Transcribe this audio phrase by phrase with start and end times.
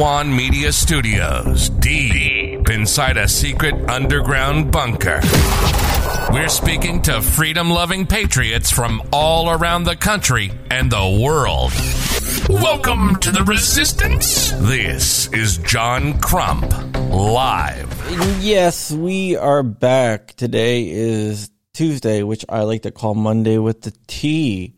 [0.00, 5.20] Swan Media Studios, deep inside a secret underground bunker.
[6.32, 11.72] We're speaking to freedom loving patriots from all around the country and the world.
[12.48, 14.52] Welcome to the resistance.
[14.52, 16.72] This is John Crump,
[17.10, 18.40] live.
[18.42, 20.28] Yes, we are back.
[20.28, 24.76] Today is Tuesday, which I like to call Monday with the T.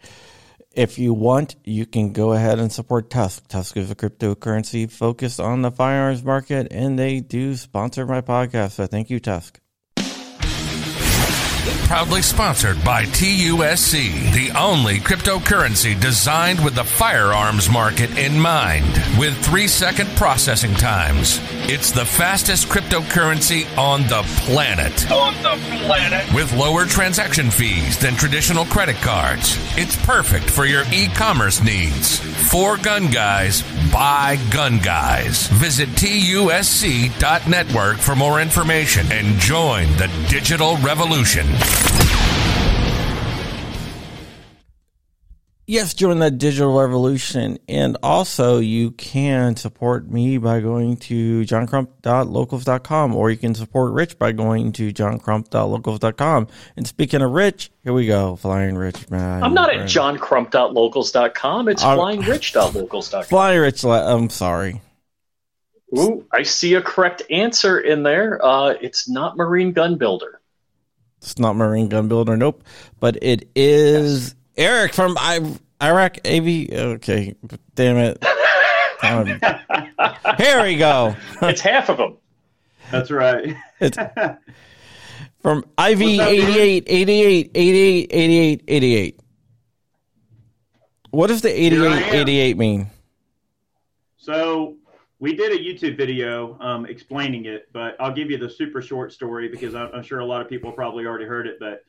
[0.75, 3.47] If you want, you can go ahead and support TUSC.
[3.47, 8.73] TUSC is a cryptocurrency focused on the firearms market, and they do sponsor my podcast.
[8.73, 9.62] So thank you, TUSC.
[11.93, 19.37] Proudly sponsored by TUSC, the only cryptocurrency designed with the firearms market in mind, with
[19.45, 21.39] three second processing times.
[21.69, 25.13] It's the fastest cryptocurrency on the planet.
[25.13, 26.33] On the planet.
[26.33, 29.59] With lower transaction fees than traditional credit cards.
[29.77, 32.21] It's perfect for your e commerce needs.
[32.51, 33.61] For gun guys,
[33.93, 35.47] buy gun guys.
[35.49, 41.47] Visit TUSC.network for more information and join the digital revolution.
[45.65, 47.57] Yes, join the digital revolution.
[47.69, 54.19] And also, you can support me by going to johncrump.locals.com or you can support Rich
[54.19, 56.49] by going to johncrump.locals.com.
[56.77, 58.35] And speaking of Rich, here we go.
[58.37, 59.43] Flying Rich, man.
[59.45, 61.69] I'm not at johncrump.locals.com.
[61.69, 63.25] It's I'm- flyingrich.locals.com.
[63.25, 64.83] Flying Rich, I'm sorry.
[65.97, 68.45] Ooh, I see a correct answer in there.
[68.45, 70.41] Uh, it's not Marine Gun Builder.
[71.23, 72.65] It's not Marine Gun Builder, nope.
[72.99, 76.69] But it is Eric from I- Iraq AV.
[76.73, 77.35] Okay,
[77.77, 78.25] damn it.
[79.05, 79.27] Um,
[80.39, 81.15] here we go.
[81.43, 82.17] It's half of them.
[82.91, 83.57] That's right.
[83.81, 83.97] It's
[85.41, 89.21] from IV What's 88, 88, 88, 88, 88.
[91.11, 92.91] What does the Here 88, 88 mean?
[94.17, 94.77] So
[95.23, 99.13] we did a YouTube video um, explaining it, but I'll give you the super short
[99.13, 101.59] story because I'm, I'm sure a lot of people probably already heard it.
[101.61, 101.85] But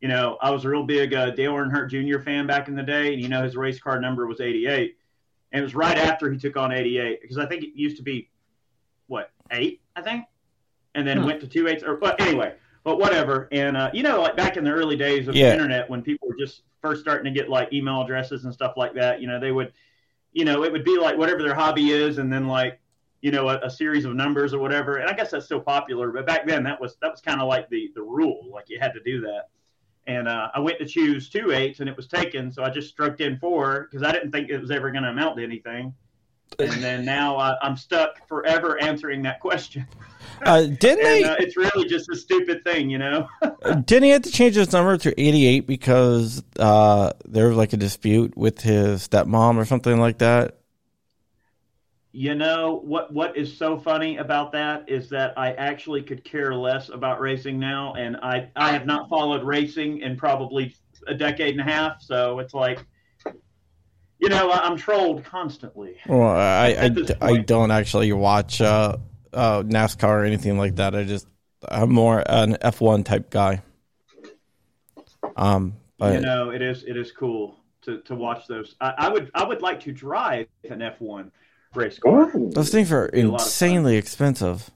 [0.00, 2.18] you know, I was a real big uh, Dale Earnhardt Jr.
[2.20, 4.96] fan back in the day, and you know his race car number was 88,
[5.52, 8.02] and it was right after he took on 88 because I think it used to
[8.02, 8.28] be
[9.06, 10.24] what eight, I think,
[10.96, 11.26] and then Hmm.
[11.26, 11.84] went to two eights.
[11.84, 13.46] Or but anyway, but whatever.
[13.52, 15.50] And uh, you know, like back in the early days of Yeah.
[15.50, 18.72] the internet, when people were just first starting to get like email addresses and stuff
[18.76, 19.72] like that, you know, they would
[20.32, 22.80] you know, it would be like whatever their hobby is, and then like,
[23.20, 24.96] you know, a, a series of numbers or whatever.
[24.96, 27.48] And I guess that's still popular, but back then that was that was kind of
[27.48, 29.48] like the the rule, like you had to do that.
[30.06, 32.88] And uh, I went to choose two eights, and it was taken, so I just
[32.88, 35.94] stroked in four because I didn't think it was ever going to amount to anything.
[36.58, 39.86] And then now uh, I'm stuck forever answering that question.
[40.44, 41.24] Uh, didn't And they?
[41.24, 43.28] uh, it's really just a stupid thing, you know.
[43.84, 47.76] Didn't he have to change his number to 88 because uh, there was like a
[47.76, 50.56] dispute with his stepmom or something like that?
[52.14, 53.10] You know what?
[53.12, 57.58] What is so funny about that is that I actually could care less about racing
[57.58, 60.76] now, and I I have not followed racing in probably
[61.06, 62.02] a decade and a half.
[62.02, 62.84] So it's like,
[64.22, 65.96] you know, I- I'm trolled constantly.
[66.06, 66.90] Well, I I,
[67.20, 68.96] I don't actually watch uh,
[69.32, 70.94] uh, NASCAR or anything like that.
[70.94, 71.26] I just
[71.68, 73.62] I'm more an F1 type guy.
[75.36, 78.76] Um, but you know, it is it is cool to, to watch those.
[78.80, 81.30] I, I would I would like to drive an F1
[81.74, 82.30] race car.
[82.34, 83.46] those things are a lot of fun.
[83.46, 84.70] insanely expensive.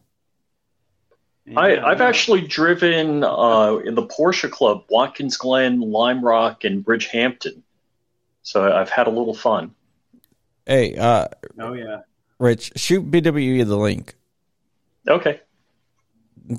[1.57, 6.85] I, Yeah, I've actually driven uh, in the Porsche Club, Watkins Glen, Lime Rock, and
[6.85, 7.63] Bridgehampton.
[8.47, 9.75] So I've had a little fun.
[10.67, 11.27] Hey, uh,
[11.59, 12.03] Oh yeah.
[12.39, 14.15] Rich, shoot BWE the link.
[15.09, 15.41] Okay,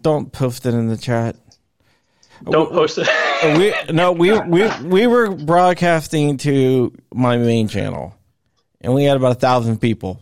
[0.01, 1.37] Don't post it in the chat.
[2.43, 3.07] don't post it.
[3.57, 8.13] we no we we we were broadcasting to my main channel,
[8.81, 10.19] and we had about a thousand people.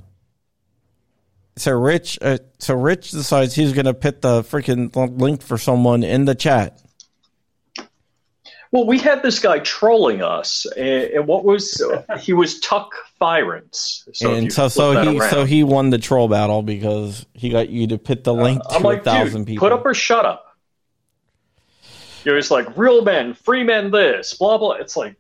[1.56, 6.04] So Rich, uh, so Rich decides he's going to put the freaking link for someone
[6.04, 6.80] in the chat.
[8.72, 11.82] Well, we had this guy trolling us, and, and what was
[12.20, 14.04] he was Tuck Firance.
[14.14, 17.50] So and so, so flip that he, so he won the troll battle because he
[17.50, 19.68] got you to put the link I'm to like, a thousand dude, people.
[19.68, 20.58] put up or shut up.
[22.24, 24.74] You know, it's like real men, free men, this, blah blah.
[24.74, 25.16] It's like,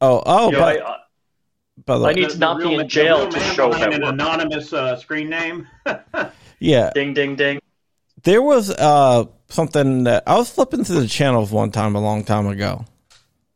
[0.00, 0.96] oh, oh, you know, but, I,
[1.84, 3.96] by the I way, need to not be in man- jail to show behind that
[3.96, 5.68] an we're anonymous uh, screen name.
[6.58, 7.60] yeah, ding ding ding.
[8.22, 12.24] there was uh something that I was flipping through the channels one time a long
[12.24, 12.84] time ago,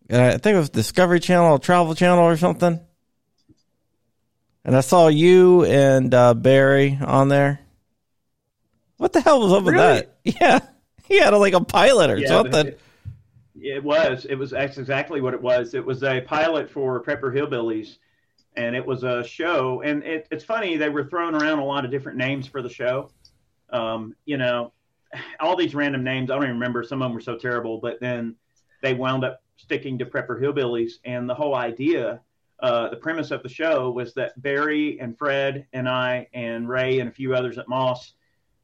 [0.09, 2.81] and I think it was Discovery Channel, or Travel Channel, or something.
[4.65, 7.61] And I saw you and uh, Barry on there.
[8.97, 10.13] What the hell was up with that?
[10.25, 10.59] Yeah,
[11.05, 12.65] he had a, like a pilot or Yeah, something.
[12.65, 12.79] but-
[13.55, 14.27] It was.
[14.29, 14.51] It was.
[14.51, 15.75] That's exactly what it was.
[15.75, 17.99] It was a pilot for Prepper Hillbillies,
[18.57, 19.83] and it was a show.
[19.83, 22.69] And it, it's funny they were throwing around a lot of different names for the
[22.69, 23.11] show.
[23.71, 24.73] Um, you know,
[25.41, 26.31] all these random names.
[26.31, 26.83] I don't even remember.
[26.83, 27.79] Some of them were so terrible.
[27.79, 28.37] But then
[28.83, 32.21] they wound up sticking to Prepper Hillbillies, and the whole idea.
[32.61, 37.01] Uh, the premise of the show was that Barry and Fred and I and Ray
[37.01, 38.15] and a few others at Moss,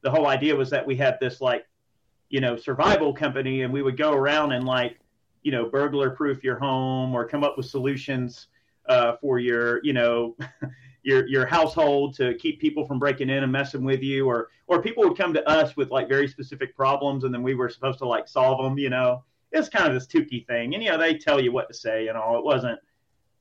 [0.01, 1.67] the whole idea was that we had this like
[2.33, 4.97] you know, survival company, and we would go around and like,
[5.43, 8.47] you know, burglar proof your home or come up with solutions
[8.89, 10.35] uh, for your, you know,
[11.03, 14.81] your your household to keep people from breaking in and messing with you, or or
[14.81, 17.99] people would come to us with like very specific problems, and then we were supposed
[17.99, 18.77] to like solve them.
[18.77, 21.67] You know, it's kind of this Tukey thing, and you know, they tell you what
[21.67, 22.37] to say and all.
[22.37, 22.79] It wasn't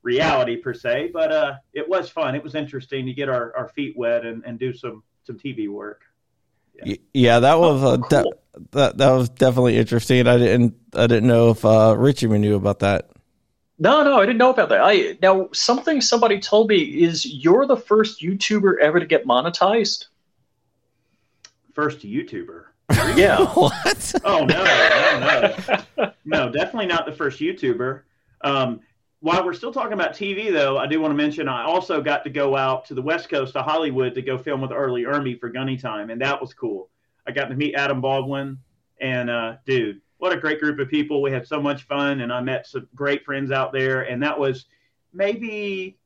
[0.02, 2.34] reality per se, but uh, it was fun.
[2.34, 5.68] It was interesting to get our, our feet wet and, and do some some TV
[5.68, 6.02] work.
[6.84, 8.08] Yeah, yeah that was oh, cool.
[8.08, 10.26] de- that that was definitely interesting.
[10.26, 13.10] I didn't I didn't know if uh, Richie knew about that.
[13.82, 14.80] No, no, I didn't know about that.
[14.80, 20.06] I now something somebody told me is you're the first YouTuber ever to get monetized.
[21.72, 22.66] First YouTuber.
[23.16, 23.44] Yeah.
[23.54, 24.14] what?
[24.24, 25.56] Oh no, no,
[25.98, 28.02] no, no, definitely not the first YouTuber.
[28.42, 28.78] Um,
[29.18, 32.22] while we're still talking about TV, though, I do want to mention I also got
[32.22, 34.92] to go out to the West Coast to Hollywood to go film with R.
[34.92, 36.88] Lee Ermey for Gunny Time, and that was cool.
[37.26, 38.58] I got to meet Adam Baldwin,
[39.00, 41.20] and uh, dude, what a great group of people.
[41.20, 44.02] We had so much fun, and I met some great friends out there.
[44.02, 44.66] And that was
[45.12, 45.98] maybe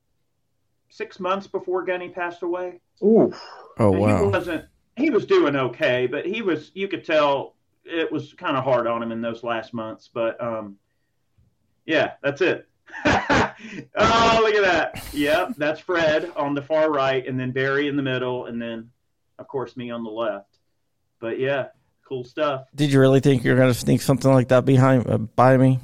[0.88, 2.80] six months before Gunny passed away.
[3.02, 3.30] Ooh.
[3.78, 4.24] Oh wow.
[4.24, 4.64] He wasn't.
[4.96, 6.70] He was doing okay, but he was.
[6.72, 10.08] You could tell it was kind of hard on him in those last months.
[10.10, 10.78] But um,
[11.84, 12.66] yeah, that's it.
[13.04, 15.04] oh, look at that.
[15.12, 18.88] Yep, that's Fred on the far right, and then Barry in the middle, and then,
[19.38, 20.56] of course, me on the left.
[21.20, 21.66] But yeah,
[22.06, 22.66] cool stuff.
[22.74, 25.56] Did you really think you were going to sneak something like that behind uh, by
[25.56, 25.80] me?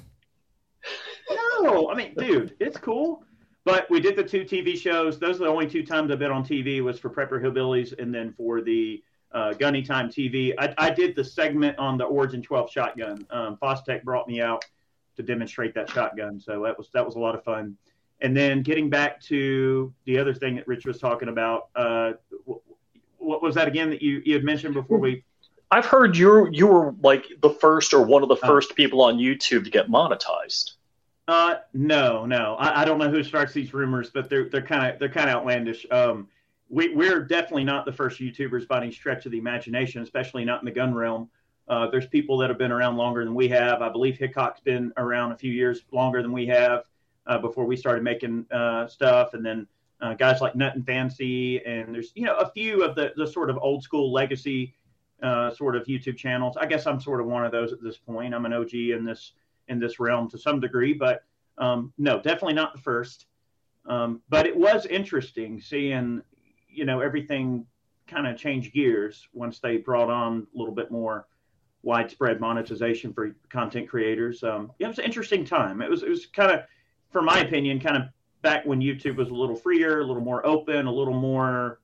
[1.60, 3.24] No, I mean, dude, it's cool.
[3.64, 5.18] But we did the two TV shows.
[5.18, 8.12] Those are the only two times I've been on TV was for Prepper Hillbillies and
[8.12, 10.52] then for the uh, Gunny Time TV.
[10.58, 13.26] I, I, did the segment on the Origin 12 shotgun.
[13.30, 14.64] Um, Fostech brought me out
[15.16, 16.40] to demonstrate that shotgun.
[16.40, 17.76] So that was that was a lot of fun.
[18.20, 22.12] And then getting back to the other thing that Rich was talking about, uh,
[23.18, 25.24] what was that again that you, you had mentioned before we?
[25.72, 28.46] I've heard you you were like the first or one of the uh.
[28.46, 30.72] first people on YouTube to get monetized.
[31.26, 34.92] Uh, no, no, I, I, don't know who starts these rumors, but they're they're kind
[34.92, 35.86] of they're kind of outlandish.
[35.90, 36.28] Um,
[36.68, 40.60] we we're definitely not the first YouTubers by any stretch of the imagination, especially not
[40.60, 41.30] in the gun realm.
[41.68, 43.80] Uh, there's people that have been around longer than we have.
[43.80, 46.84] I believe Hickok's been around a few years longer than we have
[47.26, 49.66] uh, before we started making uh, stuff, and then
[50.02, 53.56] uh, guys like Nutnfancy, and there's you know a few of the the sort of
[53.58, 54.74] old school legacy
[55.22, 56.56] uh, sort of YouTube channels.
[56.56, 58.34] I guess I'm sort of one of those at this point.
[58.34, 59.32] I'm an OG in this
[59.68, 61.24] in this realm to some degree, but
[61.58, 63.26] um, no, definitely not the first.
[63.86, 66.22] Um, but it was interesting seeing
[66.68, 67.66] you know everything
[68.06, 71.26] kind of change gears once they brought on a little bit more
[71.82, 74.42] widespread monetization for content creators.
[74.42, 75.82] Um, it was an interesting time.
[75.82, 76.60] It was it was kind of,
[77.10, 78.04] for my opinion, kind of
[78.42, 81.80] back when YouTube was a little freer, a little more open, a little more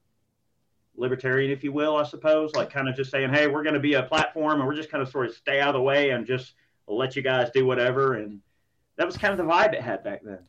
[0.98, 2.54] libertarian, if you will, I suppose.
[2.54, 4.90] Like kind of just saying, hey, we're going to be a platform, and we're just
[4.90, 6.52] kind of sort of stay out of the way and just
[6.86, 8.14] let you guys do whatever.
[8.14, 8.40] And
[8.96, 10.40] that was kind of the vibe it had back then.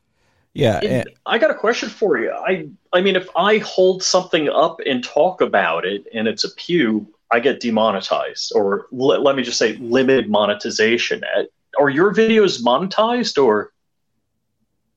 [0.54, 2.32] Yeah, and, I got a question for you.
[2.32, 6.50] I I mean, if I hold something up and talk about it, and it's a
[6.56, 11.22] pew, I get demonetized, or l- let me just say limited monetization.
[11.36, 11.44] Uh,
[11.80, 13.72] are your videos monetized, or?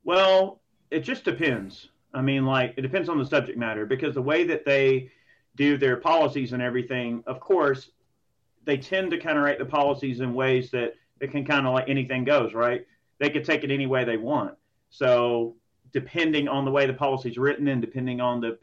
[0.04, 1.88] Well, it just depends.
[2.14, 5.10] I mean, like it depends on the subject matter because the way that they
[5.56, 7.90] do their policies and everything, of course,
[8.64, 11.74] they tend to kind of write the policies in ways that it can kind of
[11.74, 12.86] like anything goes, right?
[13.18, 14.56] They could take it any way they want.
[14.90, 15.56] So
[15.92, 18.58] depending on the way the policy is written and depending on the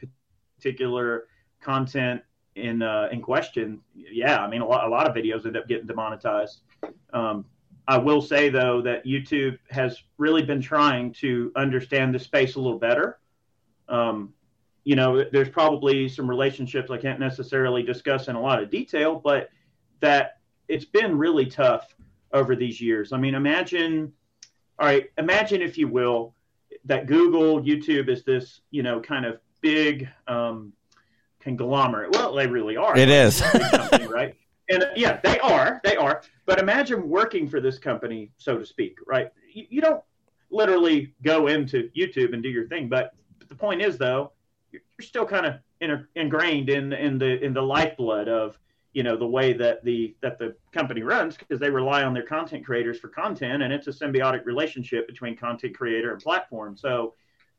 [0.57, 1.25] particular
[1.61, 2.21] content
[2.55, 5.67] in uh, in question, yeah, I mean a lot a lot of videos end up
[5.67, 6.61] getting demonetized.
[7.13, 7.45] Um,
[7.87, 12.59] I will say though that YouTube has really been trying to understand the space a
[12.59, 13.19] little better.
[13.87, 14.33] Um,
[14.89, 19.21] you know, there's probably some relationships I can't necessarily discuss in a lot of detail,
[19.23, 19.51] but
[19.99, 21.93] that it's been really tough
[22.33, 23.13] over these years.
[23.13, 24.11] I mean, imagine,
[24.79, 26.33] all right, imagine if you will,
[26.85, 30.73] that Google, YouTube is this, you know, kind of big um,
[31.39, 32.13] conglomerate.
[32.13, 32.97] Well, they really are.
[32.97, 33.41] It is.
[33.41, 34.35] company, right?
[34.69, 35.81] And yeah, they are.
[35.83, 36.23] They are.
[36.47, 39.29] But imagine working for this company, so to speak, right?
[39.53, 40.01] You, you don't
[40.49, 42.89] literally go into YouTube and do your thing.
[42.89, 43.13] But
[43.49, 44.31] the point is, though,
[44.99, 48.59] you're, still kind of in, ingrained in in the in the lifeblood of
[48.93, 52.25] you know the way that the that the company runs because they rely on their
[52.25, 56.75] content creators for content and it's a symbiotic relationship between content creator and platform.
[56.75, 57.13] So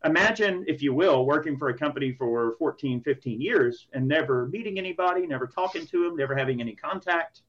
[0.04, 4.78] imagine if you will working for a company for 14 15 years and never meeting
[4.78, 7.42] anybody never talking to them never having any contact.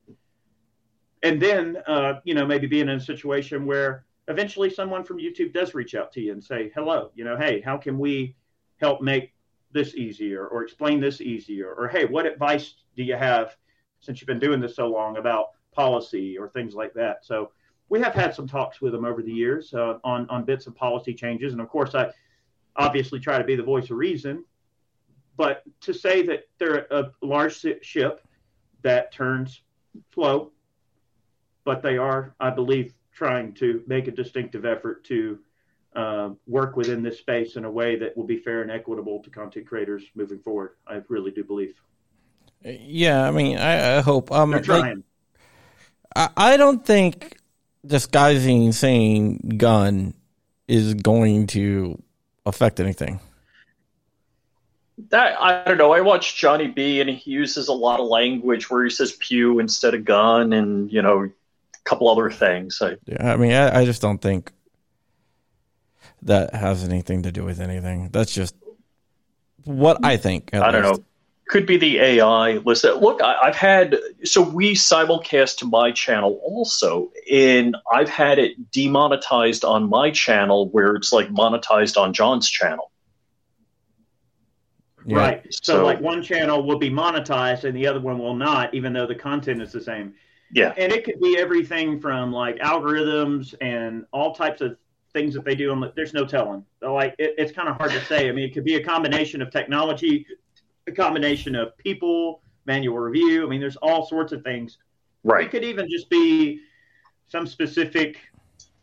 [1.24, 5.52] And then uh, you know maybe being in a situation where eventually someone from youtube
[5.52, 8.36] does reach out to you and say hello you know hey how can we
[8.80, 9.34] help make
[9.74, 11.74] this easier or explain this easier?
[11.74, 13.56] Or hey what advice do you have
[14.00, 17.26] since you've been doing this so long about policy or things like that?
[17.26, 17.52] So
[17.90, 20.76] we have had some talks with them over the years uh, on on bits of
[20.76, 21.54] policy changes.
[21.54, 22.10] And of course i
[22.78, 24.46] obviously try to be the voice of reason.
[25.38, 28.22] But to say that they're a large ship
[28.84, 29.62] that turns
[30.14, 30.52] slow
[31.64, 35.40] but they are i believe trying to make a distinctive effort to
[35.96, 39.30] uh, work within this space in a way that will be fair and equitable to
[39.30, 40.76] content creators moving forward.
[40.88, 41.80] I really do believe.
[42.64, 44.32] Yeah, I mean, I, I hope.
[44.32, 45.04] Um, They're trying.
[46.16, 47.38] Like, I, I don't think
[47.86, 50.14] disguising saying gun
[50.68, 52.02] is going to
[52.46, 53.20] affect anything.
[55.10, 55.94] That I don't know.
[55.94, 59.60] I watched Johnny B, and he uses a lot of language where he says "pew"
[59.60, 61.30] instead of "gun," and you know, a
[61.84, 62.80] couple other things.
[62.82, 64.52] I, yeah, I mean, I, I just don't think
[66.24, 68.10] that has anything to do with anything.
[68.12, 68.56] That's just
[69.64, 70.54] what I think.
[70.54, 71.04] I don't know.
[71.48, 72.54] Could be the AI.
[72.60, 78.40] Listen, look, I, have had so we simulcast to my channel also, and I've had
[78.40, 82.92] it demonetized on my channel where it's like monetized on John's channel.
[85.06, 85.18] Yeah.
[85.18, 85.54] Right.
[85.54, 88.94] So, so, like one channel will be monetized and the other one will not, even
[88.94, 90.14] though the content is the same.
[90.54, 90.74] Yeah.
[90.78, 94.78] And it could be everything from like algorithms and all types of
[95.14, 95.72] things that they do.
[95.72, 96.66] And there's no telling.
[96.80, 98.30] So like it, it's kind of hard to say.
[98.30, 100.26] I mean, it could be a combination of technology,
[100.88, 103.46] a combination of people, manual review.
[103.46, 104.78] I mean, there's all sorts of things.
[105.24, 105.46] Right.
[105.46, 106.62] It could even just be
[107.28, 108.18] some specific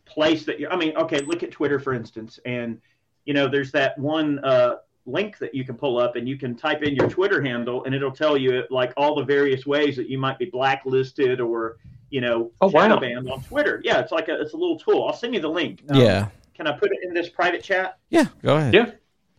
[0.07, 0.69] place that you.
[0.69, 2.81] I mean, okay, look at Twitter for instance, and
[3.25, 6.57] you know, there's that one uh, link that you can pull up, and you can
[6.57, 10.09] type in your Twitter handle, and it'll tell you like all the various ways that
[10.09, 11.79] you might be blacklisted or
[12.11, 13.01] you know, oh, shadow wow.
[13.01, 13.81] banned on Twitter.
[13.85, 15.05] Yeah, it's like a it's a little tool.
[15.07, 15.83] I'll send you the link.
[15.91, 16.29] Um, yeah.
[16.55, 17.99] Can I put it in this private chat?
[18.11, 18.75] Yeah, go ahead.
[18.75, 18.91] Yeah.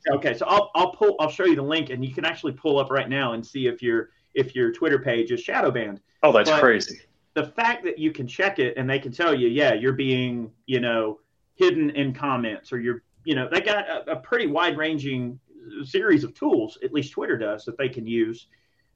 [0.10, 2.80] Okay, so I'll I'll pull I'll show you the link, and you can actually pull
[2.80, 6.00] up right now and see if your if your Twitter page is shadow banned.
[6.24, 7.02] Oh, that's but crazy.
[7.34, 10.52] The fact that you can check it and they can tell you, yeah, you're being
[10.66, 11.20] you know
[11.56, 15.40] hidden in comments or you're you know they got a, a pretty wide ranging
[15.84, 16.78] series of tools.
[16.84, 18.48] At least Twitter does that they can use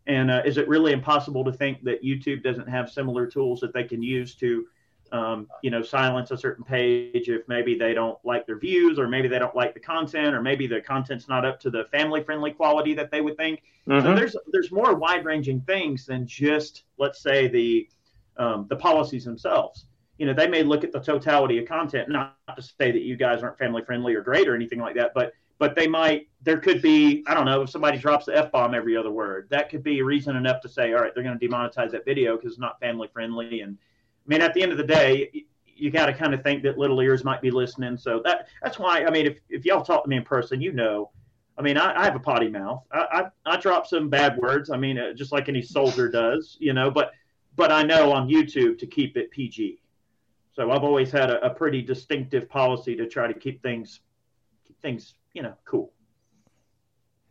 [0.07, 3.73] and uh, is it really impossible to think that YouTube doesn't have similar tools that
[3.73, 4.67] they can use to,
[5.11, 9.07] um, you know, silence a certain page if maybe they don't like their views, or
[9.07, 12.51] maybe they don't like the content, or maybe the content's not up to the family-friendly
[12.51, 13.61] quality that they would think.
[13.87, 14.05] Mm-hmm.
[14.05, 17.87] So there's there's more wide-ranging things than just let's say the
[18.37, 19.85] um, the policies themselves.
[20.17, 23.15] You know, they may look at the totality of content, not to say that you
[23.15, 25.33] guys aren't family-friendly or great or anything like that, but
[25.63, 28.97] but they might there could be i don't know if somebody drops the f-bomb every
[28.97, 31.89] other word that could be reason enough to say all right they're going to demonetize
[31.89, 33.61] that video because it's not family friendly.
[33.61, 36.63] And i mean at the end of the day you got to kind of think
[36.63, 37.95] that little ears might be listening.
[37.95, 40.73] So that that's why i mean if, if y'all talk to me in person you
[40.73, 41.11] know
[41.57, 42.83] i mean i, I have a potty mouth.
[42.91, 44.69] I, I, I drop some bad words.
[44.69, 47.13] I mean uh, just like any soldier does you know but
[47.55, 49.79] but i know on youtube to keep it pg
[50.51, 54.01] so i've always had a, a pretty distinctive policy to try to keep things
[54.67, 55.91] keep things you know, cool.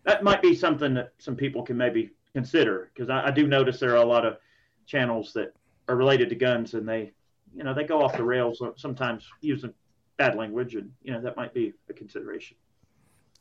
[0.05, 3.79] That might be something that some people can maybe consider because I, I do notice
[3.79, 4.39] there are a lot of
[4.87, 5.55] channels that
[5.89, 7.13] are related to guns and they,
[7.55, 9.73] you know, they go off the rails uh, sometimes using
[10.17, 12.57] bad language and you know that might be a consideration.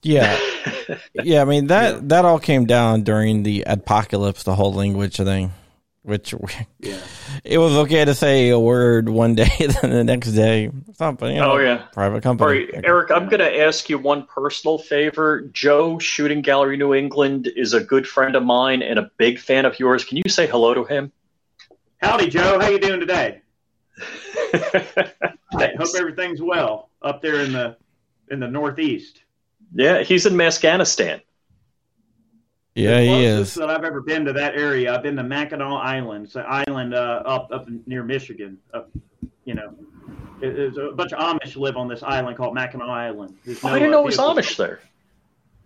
[0.03, 0.39] Yeah,
[1.13, 1.41] yeah.
[1.41, 1.99] I mean that yeah.
[2.03, 5.51] that all came down during the adpocalypse, the whole language thing
[6.03, 6.33] which
[6.79, 6.97] yeah.
[7.43, 11.35] It was okay to say a word one day, then the next day something.
[11.35, 12.65] You oh, know, oh yeah, private company.
[12.65, 15.41] Right, Eric, I'm going to ask you one personal favor.
[15.51, 19.65] Joe, Shooting Gallery New England, is a good friend of mine and a big fan
[19.65, 20.05] of yours.
[20.05, 21.11] Can you say hello to him?
[22.01, 22.59] Howdy, Joe.
[22.59, 23.41] How you doing today?
[24.53, 27.77] I hope everything's well up there in the
[28.29, 29.23] in the northeast.
[29.73, 31.21] Yeah, he's in Afghanistan.
[32.75, 33.55] Yeah, he is.
[33.55, 34.93] That I've ever been to that area.
[34.93, 38.57] I've been to Mackinac Island, it's an island uh, up up near Michigan.
[38.73, 38.89] Up,
[39.43, 39.75] you know,
[40.39, 43.35] there's a bunch of Amish live on this island called Mackinac Island.
[43.45, 44.79] No, oh, I didn't know it was Amish there.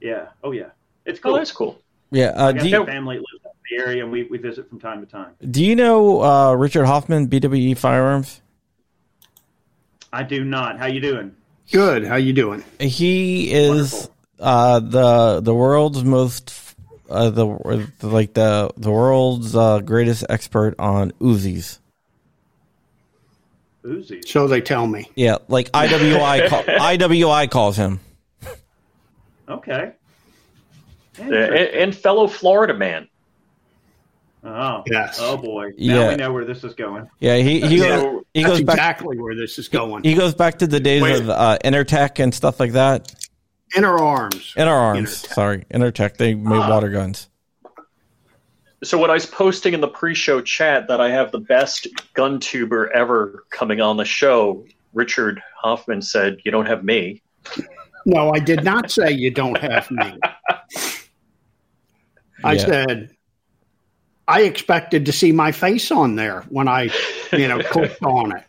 [0.01, 0.27] Yeah.
[0.43, 0.69] Oh yeah.
[1.05, 1.33] It's cool.
[1.33, 1.79] Oh, that's cool.
[2.11, 2.31] Yeah.
[2.35, 5.11] Uh, do you, family lives in the area, and we, we visit from time to
[5.11, 5.33] time.
[5.51, 8.41] Do you know uh, Richard Hoffman, BWE Firearms?
[10.11, 10.79] I do not.
[10.79, 11.35] How you doing?
[11.71, 12.05] Good.
[12.05, 12.63] How you doing?
[12.79, 14.09] He is
[14.39, 16.49] uh, the the world's most
[17.09, 17.45] uh, the
[18.01, 21.79] like the the world's uh, greatest expert on Uzis.
[23.83, 24.27] Uzi.
[24.27, 25.09] So they tell me.
[25.15, 27.99] Yeah, like IWI call, IWI calls him.
[29.47, 29.91] Okay.
[31.19, 33.07] and, and fellow Florida man.
[34.43, 34.83] Oh.
[34.87, 35.17] Yes.
[35.19, 35.67] Oh boy.
[35.69, 36.09] Now Yeah.
[36.09, 37.07] we know where this is going.
[37.19, 38.01] Yeah, he he Yeah.
[38.01, 40.03] goes he That's goes back exactly where this is going.
[40.03, 41.19] he goes back to the days Wait.
[41.21, 43.13] of uh, Intratec and stuff like that.
[43.75, 44.53] Inner arms.
[44.55, 45.33] In our Arms, Intratec.
[45.33, 46.17] sorry, Intratec.
[46.17, 46.69] They made ah.
[46.69, 47.29] water guns.
[48.83, 52.39] So when I was posting in the pre-show chat that I have the best gun
[52.39, 57.21] tuber ever coming on the show, Richard Hoffman said, "You don't have me."
[58.05, 60.19] No, I did not say you don't have me.
[62.43, 62.65] I Yeah.
[62.65, 63.15] said
[64.27, 66.89] I expected to see my face on there when I,
[67.31, 68.43] you know, clicked on it.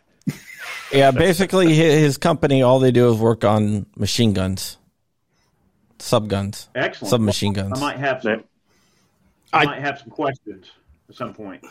[0.91, 4.77] Yeah, basically his company all they do is work on machine guns,
[5.99, 7.09] sub guns, Excellent.
[7.09, 7.79] submachine I guns.
[7.81, 8.43] might have some,
[9.53, 10.67] I I- might have some questions
[11.09, 11.63] at some point.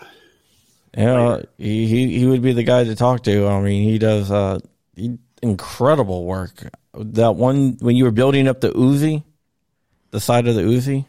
[0.96, 3.46] You know, he, he he would be the guy to talk to.
[3.48, 4.60] I mean, he does uh
[4.94, 6.70] he, incredible work.
[6.94, 9.22] That one when you were building up the Uzi,
[10.10, 11.04] the side of the Uzi.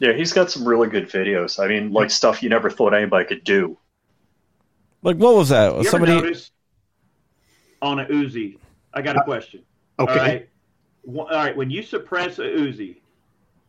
[0.00, 1.62] Yeah, he's got some really good videos.
[1.62, 3.78] I mean, like stuff you never thought anybody could do.
[5.02, 5.76] Like what was that?
[5.76, 6.32] You Somebody ever
[7.82, 8.58] on a Uzi?
[8.92, 9.62] I got a question.
[10.00, 10.10] Okay.
[10.12, 10.48] All right.
[11.06, 11.56] All right.
[11.56, 12.96] When you suppress a Uzi,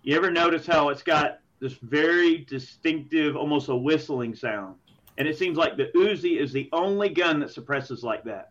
[0.04, 4.76] you ever notice how it's got this very distinctive, almost a whistling sound?
[5.18, 8.50] And it seems like the Uzi is the only gun that suppresses like that.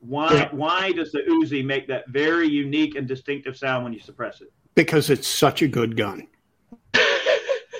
[0.00, 0.32] Why?
[0.34, 0.48] Yeah.
[0.52, 4.52] Why does the Uzi make that very unique and distinctive sound when you suppress it?
[4.74, 6.28] Because it's such a good gun.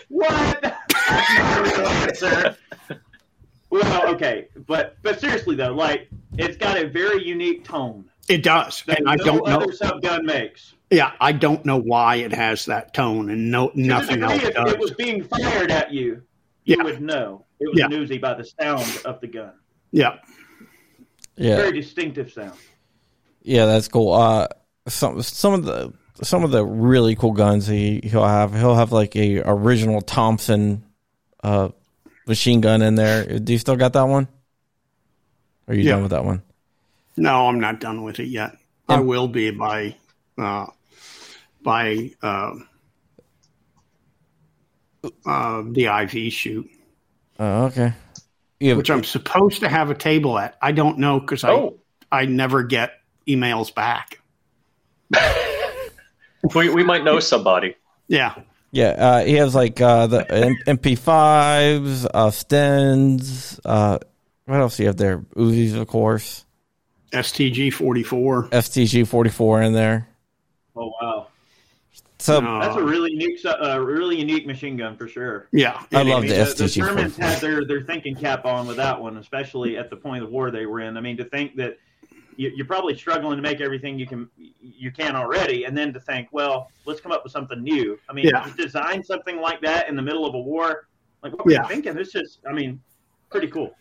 [0.09, 0.63] What?
[0.63, 2.57] That's not a real answer.
[3.71, 8.83] Well, okay, but but seriously though, like it's got a very unique tone It does.
[8.87, 9.57] that And I don't know.
[9.61, 10.75] other sub gun makes.
[10.91, 14.43] Yeah, I don't know why it has that tone and no To nothing degree else
[14.69, 16.23] if it was being fired at you,
[16.65, 16.85] you Yeah.
[16.85, 17.87] would know it was Yeah.
[17.87, 19.53] an Uzi by the sound of the gun.
[19.93, 20.17] Yeah.
[21.37, 22.53] yeah Very distinctive sound.
[23.43, 24.13] yeah that's cool.
[24.13, 24.47] Uh,
[24.89, 28.93] some some of the some of the really cool guns he he'll have he'll have
[28.93, 30.85] like a original Thompson
[31.43, 31.69] uh
[32.27, 33.39] machine gun in there.
[33.39, 34.29] Do you still got that one?
[35.67, 35.93] Or are you Yeah.
[35.95, 36.43] done with that one?
[37.17, 38.57] No, I'm not done with it yet.
[38.89, 39.97] I will be by
[40.39, 40.67] uh,
[41.63, 42.53] by uh,
[45.25, 46.71] uh, the IV shoot,
[47.39, 47.93] Oh, okay.
[48.61, 50.57] Yeah, which I'm supposed to have a table at.
[50.63, 51.79] I don't know because I Oh,
[52.11, 52.93] I never get
[53.29, 54.21] emails back.
[56.55, 57.75] we, we might know somebody.
[58.09, 58.35] Yeah,
[58.71, 63.61] Yeah, uh, he has like uh, the M- MP5s, uh, Stens.
[63.65, 63.99] Uh,
[64.47, 65.19] what else do you have there?
[65.37, 66.46] Uzis, of course.
[67.13, 68.49] STG 44.
[68.49, 70.09] STG 44 in there.
[70.75, 71.29] Oh wow,
[72.19, 75.49] So Uh, that's a really unique, su- uh, really unique machine gun for sure.
[75.53, 76.55] Yeah, I it love is.
[76.55, 77.25] the the, STG Germans 44.
[77.25, 80.35] had their, their thinking cap on with that one, especially at the point of the
[80.35, 80.97] war they were in.
[80.97, 81.79] I mean, to think that
[82.37, 84.29] you, you're probably struggling to make everything you can
[84.61, 87.99] you can already, and then to think, well, let's come up with something new.
[88.11, 88.43] I mean, Yeah.
[88.43, 90.89] to design something like that in the middle of a war,
[91.23, 91.63] like what were Yeah.
[91.63, 91.95] you thinking?
[91.95, 92.81] This is, I mean,
[93.31, 93.75] pretty cool.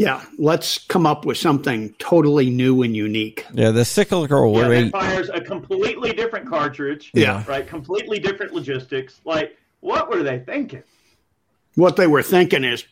[0.00, 3.44] Yeah, let's come up with something totally new and unique.
[3.52, 4.82] yeah, the cyclical Yeah, rate.
[4.84, 7.10] that fires a completely different cartridge.
[7.12, 7.44] Yeah.
[7.46, 7.66] right.
[7.66, 9.20] Completely different logistics.
[9.26, 10.82] Like, what were they thinking?
[11.74, 12.84] What they were thinking is,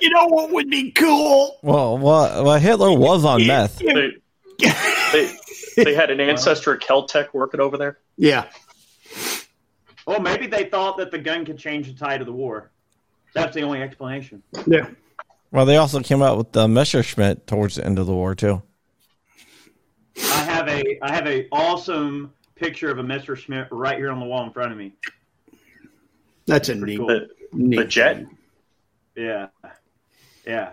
[0.00, 1.58] you know what would be cool?
[1.62, 3.78] Well, well, well, Hitler was on meth.
[3.78, 4.12] They,
[5.12, 5.34] they,
[5.76, 7.98] they had an ancestor Keltec working over there.
[8.16, 8.46] Yeah,
[10.06, 12.70] Well, maybe they thought that the gun could change the tide of the war.
[13.34, 14.42] That's the only explanation.
[14.66, 14.88] yeah.
[15.50, 18.62] Well, they also came out with the Messerschmitt towards the end of the war too.
[20.18, 24.26] I have a I have a awesome picture of a Messerschmitt right here on the
[24.26, 24.92] wall in front of me.
[26.46, 27.06] That's a neat, cool.
[27.06, 28.16] The, neat the jet.
[28.16, 28.38] thing.
[29.14, 29.46] Yeah,
[30.46, 30.70] yeah.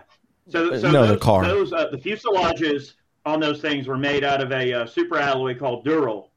[0.48, 1.44] So, so No, the those, car.
[1.44, 2.94] those uh, the fuselages
[3.26, 6.28] on those things were made out of a uh, super alloy called Dural.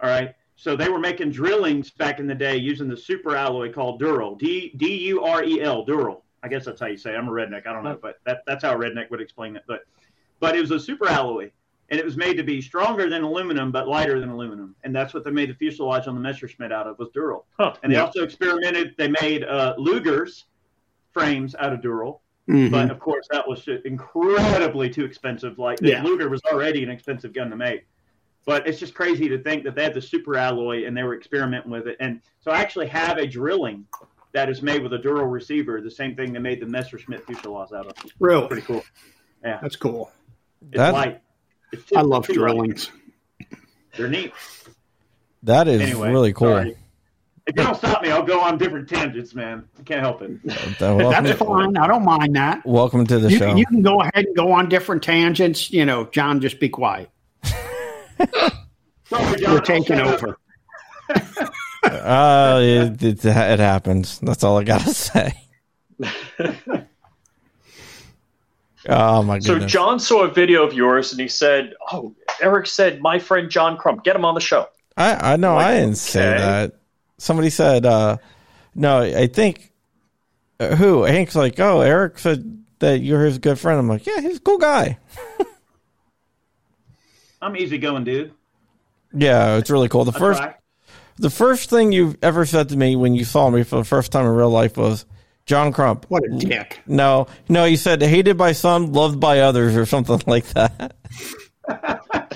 [0.00, 0.34] All right.
[0.60, 4.36] So they were making drillings back in the day using the super alloy called Dural.
[4.36, 6.22] D D U R E L Dural.
[6.42, 7.14] I guess that's how you say.
[7.14, 7.16] It.
[7.16, 7.64] I'm a redneck.
[7.68, 9.62] I don't know, but that, that's how a redneck would explain it.
[9.68, 9.82] But
[10.40, 11.52] but it was a super alloy,
[11.90, 15.14] and it was made to be stronger than aluminum but lighter than aluminum, and that's
[15.14, 17.44] what they made the fuselage on the Messerschmitt out of was Dural.
[17.56, 17.74] Huh.
[17.84, 18.06] And they Yeah.
[18.06, 18.94] also experimented.
[18.98, 20.44] They made uh, Lugers
[21.12, 22.18] frames out of Dural,
[22.48, 22.72] Mhm.
[22.72, 25.56] but of course that was incredibly too expensive.
[25.58, 26.02] Like the Yeah.
[26.02, 27.86] Luger was already an expensive gun to make.
[28.48, 31.14] But it's just crazy to think that they had the super alloy and they were
[31.14, 31.98] experimenting with it.
[32.00, 33.84] And so I actually have a drilling
[34.32, 37.72] that is made with a Dural receiver, the same thing they made the Messerschmitt fuselage
[37.74, 37.92] out of.
[38.18, 38.82] really, Pretty cool.
[39.44, 39.58] Yeah.
[39.60, 40.10] That's cool.
[40.62, 41.20] It's That- light.
[41.72, 42.38] It's I love too light.
[42.52, 42.90] drillings.
[43.98, 44.32] They're neat.
[45.42, 46.48] That is Anyway, really cool.
[46.48, 46.74] sorry.
[47.46, 49.64] If you don't stop me, I'll go on different tangents, man.
[49.78, 50.30] I can't help it.
[50.80, 51.76] Welcome, That's fine.
[51.76, 52.64] I don't mind that.
[52.64, 53.54] welcome to the You, show.
[53.56, 55.70] you can go ahead and go on different tangents.
[55.70, 57.10] You know, John, just be quiet.
[58.18, 60.38] Sorry, John, You're taking over.
[61.84, 64.18] Uh, it, it, it happens.
[64.20, 65.32] That's all I gotta say.
[68.88, 69.62] oh my goodness.
[69.62, 69.66] So!
[69.66, 73.76] John saw a video of yours and he said, "Oh, Eric said my friend John
[73.76, 76.74] Crump, get him on the show." I I know Like, I didn't say that.
[77.18, 78.18] Somebody said, uh,
[78.74, 79.72] no, I think
[80.60, 83.78] uh, who Hank's like, oh, Eric said that you're his good friend.
[83.78, 84.98] I'm like, yeah, he's a cool guy.
[87.40, 88.32] I'm easy going, dude.
[89.14, 90.04] Yeah, it's really cool.
[90.04, 90.54] The I first try.
[91.16, 94.12] the first thing you've ever said to me when you saw me for the first
[94.12, 95.06] time in real life was
[95.46, 96.06] John Crump.
[96.08, 96.80] What a dick.
[96.86, 100.94] No, no, you said hated by some, loved by others, or something like that.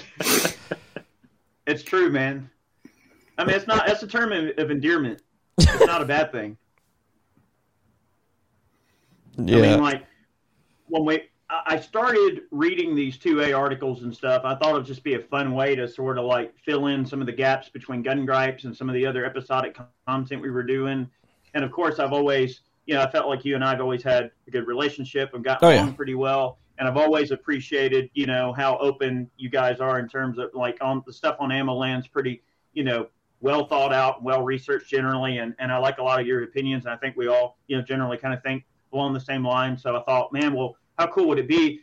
[1.66, 2.50] It's true, man.
[3.38, 3.86] I mean, it's not.
[3.86, 5.22] That's a term of, of endearment.
[5.58, 6.56] It's not a bad thing.
[9.38, 10.04] Yeah, I mean, like
[10.88, 14.42] when we, I I started reading these two A articles and stuff.
[14.44, 17.20] I thought it'd just be a fun way to sort of like fill in some
[17.20, 20.62] of the gaps between Gun Gripes and some of the other episodic content we were
[20.62, 21.08] doing.
[21.54, 24.30] And of course, I've always, you know, I felt like you and I've always had
[24.46, 25.82] a good relationship and gotten Oh, yeah.
[25.82, 26.58] along pretty well.
[26.78, 30.78] And I've always appreciated, you know, how open you guys are in terms of like
[30.80, 33.08] on the stuff on AmmoLand's pretty, you know,
[33.40, 35.38] well thought out, well researched generally.
[35.38, 36.86] And, and I like a lot of your opinions.
[36.86, 39.76] And I think we all, you know, generally kind of think along the same line.
[39.76, 41.80] So I thought, man, well, how cool would it be?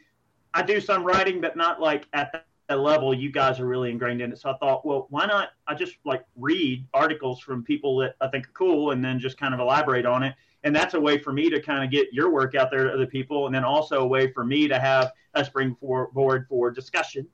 [0.53, 3.13] I do some writing, but not like at that level.
[3.13, 4.39] You guys are really ingrained in it.
[4.39, 5.49] So I thought, well, why not?
[5.67, 9.37] I just like read articles from people that I think are cool and then just
[9.37, 10.35] kind of elaborate on it.
[10.63, 12.93] And that's a way for me to kind of get your work out there to
[12.93, 13.45] other people.
[13.45, 17.27] And then also a way for me to have a springboard for discussion.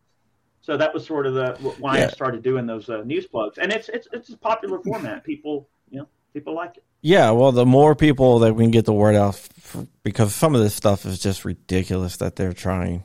[0.61, 2.05] So that was sort of the why Yeah.
[2.05, 3.59] I started doing those uh, news plugs.
[3.59, 5.23] And it's, it's, it's a popular format.
[5.23, 6.83] People, you know, people like it.
[7.05, 7.29] Yeah.
[7.31, 10.61] Well, the more people that we can get the word out, f- because some of
[10.61, 13.03] this stuff is just ridiculous that they're trying,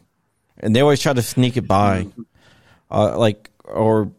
[0.59, 2.07] and they always try to sneak it by,
[2.91, 4.13] uh, like or.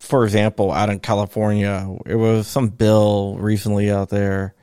[0.00, 4.54] For example, out in California, it was some bill recently out there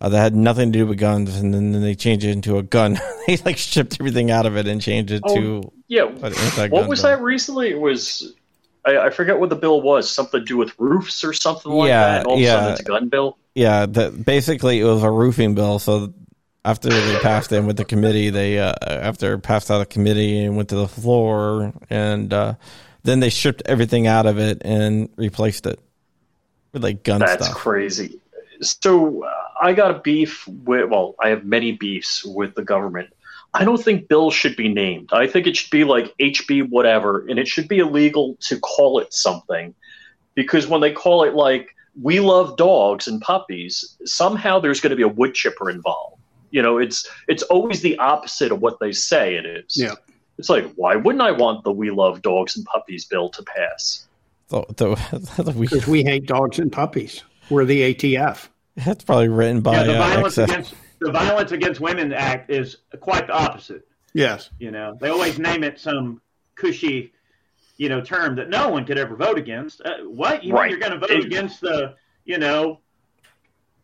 [0.00, 2.58] uh, that had nothing to do with guns, and then, then they changed it into
[2.58, 2.98] a gun.
[3.28, 7.02] they like shipped everything out of it and changed it Oh, to Yeah, what was
[7.02, 7.10] bill.
[7.12, 7.70] that recently?
[7.70, 8.34] It was
[8.86, 10.10] I, I forget what the bill was.
[10.10, 12.26] Something to do with roofs or something like Yeah, that.
[12.26, 12.52] All of a yeah.
[12.54, 13.38] sudden, it's a gun bill.
[13.54, 15.78] Yeah, that basically it was a roofing bill.
[15.78, 16.12] So
[16.64, 20.56] after they passed it with the committee, they uh, after passed out of committee and
[20.56, 22.54] went to the floor, and uh,
[23.02, 25.78] then they stripped everything out of it and replaced it
[26.72, 27.56] with like gun That's stuff.
[27.56, 28.20] crazy.
[28.60, 30.88] So uh, I got a beef with.
[30.90, 33.12] Well, I have many beefs with the government.
[33.54, 35.10] I don't think bills should be named.
[35.12, 38.98] I think it should be like HB whatever, and it should be illegal to call
[38.98, 39.74] it something,
[40.34, 44.96] because when they call it like "We love dogs and puppies," somehow there's going to
[44.96, 46.20] be a wood chipper involved.
[46.50, 49.76] You know, it's it's always the opposite of what they say it is.
[49.76, 49.94] Yeah.
[50.36, 54.06] It's like, why wouldn't I want the "We love dogs and puppies" bill to pass?
[54.48, 54.94] So, the,
[55.42, 57.22] the, we, Because we hate dogs and puppies.
[57.50, 58.48] We're the ATF.
[58.76, 60.44] that's probably written by Yeah, the uh, violence XF.
[60.44, 63.86] against the violence against women act is quite the opposite.
[64.12, 64.50] Yes.
[64.58, 66.20] You know, they always name it some
[66.54, 67.12] cushy,
[67.76, 69.80] you know, term that no one could ever vote against.
[69.80, 70.70] Uh, what you Right.
[70.70, 72.80] mean you're going to vote It- against the, you know,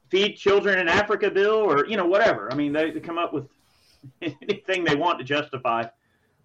[0.09, 2.51] feed children in Africa bill or you know whatever?
[2.51, 3.47] I mean, they, they come up with
[4.23, 5.85] anything they want to justify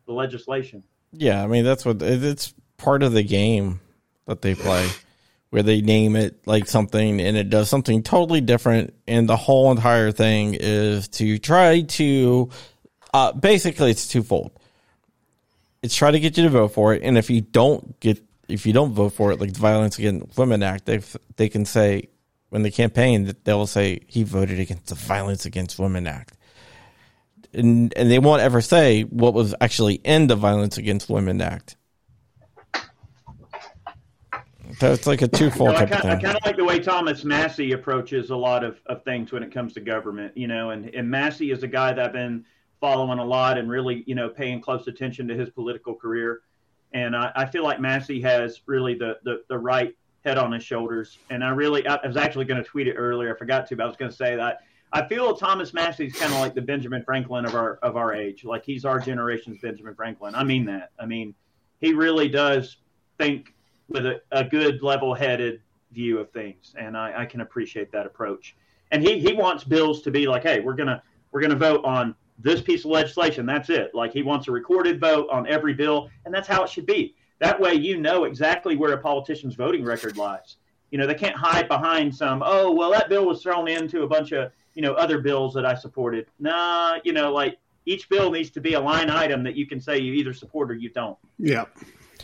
[0.07, 0.83] the legislation.
[1.13, 3.79] Yeah, I mean that's what it's part of the game
[4.27, 4.89] that they play,
[5.49, 9.71] where they name it like something and it does something totally different, and the whole
[9.71, 12.49] entire thing is to try to,
[13.13, 14.51] uh, basically, it's twofold.
[15.81, 18.65] It's try to get you to vote for it, and if you don't get, if
[18.65, 21.01] you don't vote for it, like the Violence Against Women Act, they
[21.35, 22.09] they can say
[22.49, 26.35] when they campaign that they'll say he voted against the Violence Against Women Act
[27.55, 31.75] and and they won't ever say what was actually in the Violence Against Women Act.
[34.81, 36.65] It's like a You twofold know, I type of kind, I kind of like the
[36.65, 40.47] way Thomas Massie approaches a lot of, of things when it comes to government, you
[40.47, 42.45] know, and, and Massie is a guy that I've been
[42.79, 46.41] following a lot and really, you know, paying close attention to his political career.
[46.93, 50.63] And I, I feel like Massie has really the, the, the right head on his
[50.63, 51.17] shoulders.
[51.29, 53.33] And I really, I, I was actually going to tweet it earlier.
[53.33, 54.59] I forgot to, but I was going to say that
[54.93, 58.45] I feel Thomas Massie's kind of like the Benjamin Franklin of our, of our age.
[58.45, 60.35] Like he's our generation's Benjamin Franklin.
[60.35, 60.91] I mean that.
[60.99, 61.33] I mean,
[61.81, 62.77] he really does
[63.17, 63.54] think
[63.89, 68.55] with a, a good level-headed view of things, and I, I can appreciate that approach.
[68.91, 72.15] And he, he wants bills to be like, hey, we're gonna we're gonna vote on
[72.39, 73.45] this piece of legislation.
[73.45, 73.93] That's it.
[73.93, 77.15] Like he wants a recorded vote on every bill, and that's how it should be.
[77.39, 80.57] That way, you know exactly where a politician's voting record lies.
[80.91, 84.07] You know, they can't hide behind some, oh, well, that bill was thrown into a
[84.07, 86.27] bunch of, you know, other bills that I supported.
[86.39, 89.81] Nah, you know, like each bill needs to be a line item that you can
[89.81, 91.17] say you either support or you don't.
[91.37, 91.65] Yeah.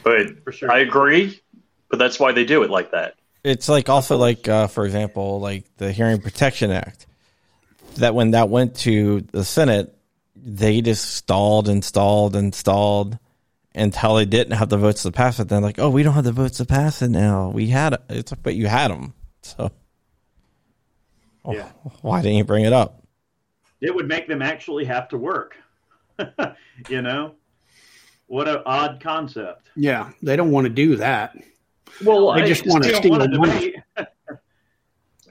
[0.04, 0.72] But For sure.
[0.72, 1.42] I agree,
[1.92, 3.16] but that's why they do it like that.
[3.44, 7.06] It's like also like uh, for example, like the Hearing Protection Act.
[7.96, 9.94] That when that went to the Senate,
[10.36, 13.20] they just stalled and stalled and stalled
[13.76, 15.50] until they didn't have the votes to pass it.
[15.50, 17.50] Then like, oh, we don't have the votes to pass it now.
[17.50, 18.02] We had it.
[18.10, 19.14] It's but you had them.
[19.42, 19.72] So
[21.46, 21.70] oh, Yeah.
[22.02, 22.98] why didn't you bring it up?
[23.82, 25.58] it would make them actually have to work.
[26.90, 27.34] you know,
[28.28, 29.70] what an odd concept.
[29.76, 30.12] Yeah.
[30.22, 31.36] They don't want to do that.
[32.04, 33.76] Well, They I just want They to steal want money.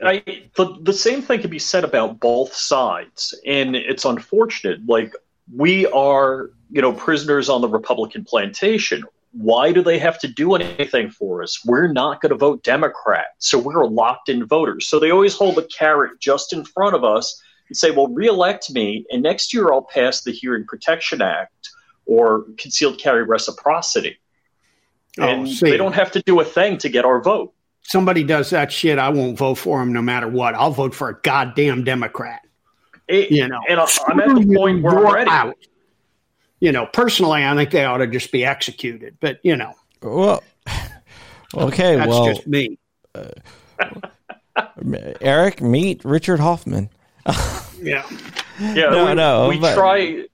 [0.02, 0.22] I,
[0.56, 4.86] the, the same thing can be said about both sides, and it's unfortunate.
[4.86, 5.14] Like
[5.54, 9.04] we are, you know, prisoners on the Republican plantation.
[9.32, 11.64] Why do they have to do anything for us?
[11.64, 14.88] We're not going to vote Democrat, so we're locked-in voters.
[14.88, 18.72] So they always hold the carrot just in front of us and say, "Well, reelect
[18.72, 21.70] me, and next year I'll pass the Hearing Protection Act
[22.06, 24.18] or concealed carry reciprocity."
[25.18, 25.70] Oh, And see.
[25.70, 27.52] they don't have to do a thing to get our vote.
[27.82, 30.54] Somebody does that shit, I won't vote for him no matter what.
[30.54, 32.40] I'll vote for a goddamn Democrat.
[33.08, 35.30] It- You know, and I- I'm at the point where I'm you're ready.
[35.30, 35.56] out.
[36.60, 39.16] You know, personally, I think they ought to just be executed.
[39.20, 40.44] But you know, Well,
[41.56, 41.96] okay.
[41.96, 42.78] that's well, just me.
[43.14, 43.30] Uh,
[45.20, 46.90] Eric, meet Richard Hoffman.
[47.82, 48.04] Yeah.
[48.60, 50.24] Yeah, No, we, no, we but- try.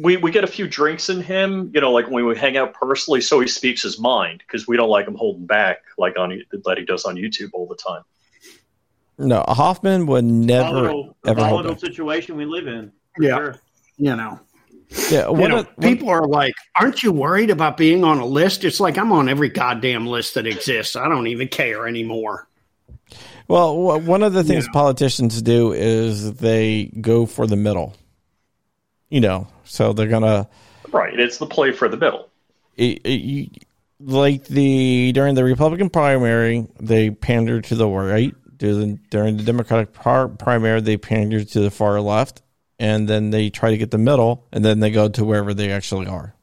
[0.00, 2.74] We we get a few drinks in him, you know, like when we hang out
[2.74, 6.42] personally, so he speaks his mind because we don't like him holding back like on
[6.64, 8.02] that he does on YouTube all the time.
[9.18, 11.80] No, Hoffman would never volatile, ever hold volatile back.
[11.80, 12.92] situation we live in.
[13.14, 13.36] for Yeah.
[13.36, 13.56] sure.
[13.98, 14.40] You know,
[15.10, 18.18] Yeah, you one know of, one- people are like, "Aren't you worried about being on
[18.18, 20.96] a list?" It's like I'm on every goddamn list that exists.
[20.96, 22.48] I don't even care anymore.
[23.48, 24.72] Well, one of the things Yeah.
[24.72, 27.94] politicians do is they go for the middle.
[29.10, 30.48] You know, so they're gonna
[30.92, 32.28] Right, it's the play for the middle.
[32.76, 33.50] it, it, you,
[34.00, 38.34] like the during the Republican primary, they pander to the right.
[38.56, 42.42] During, during the Democratic par- primary, they pander to the far left,
[42.78, 45.70] and then they try to get the middle, and then they go to wherever they
[45.70, 46.34] actually are.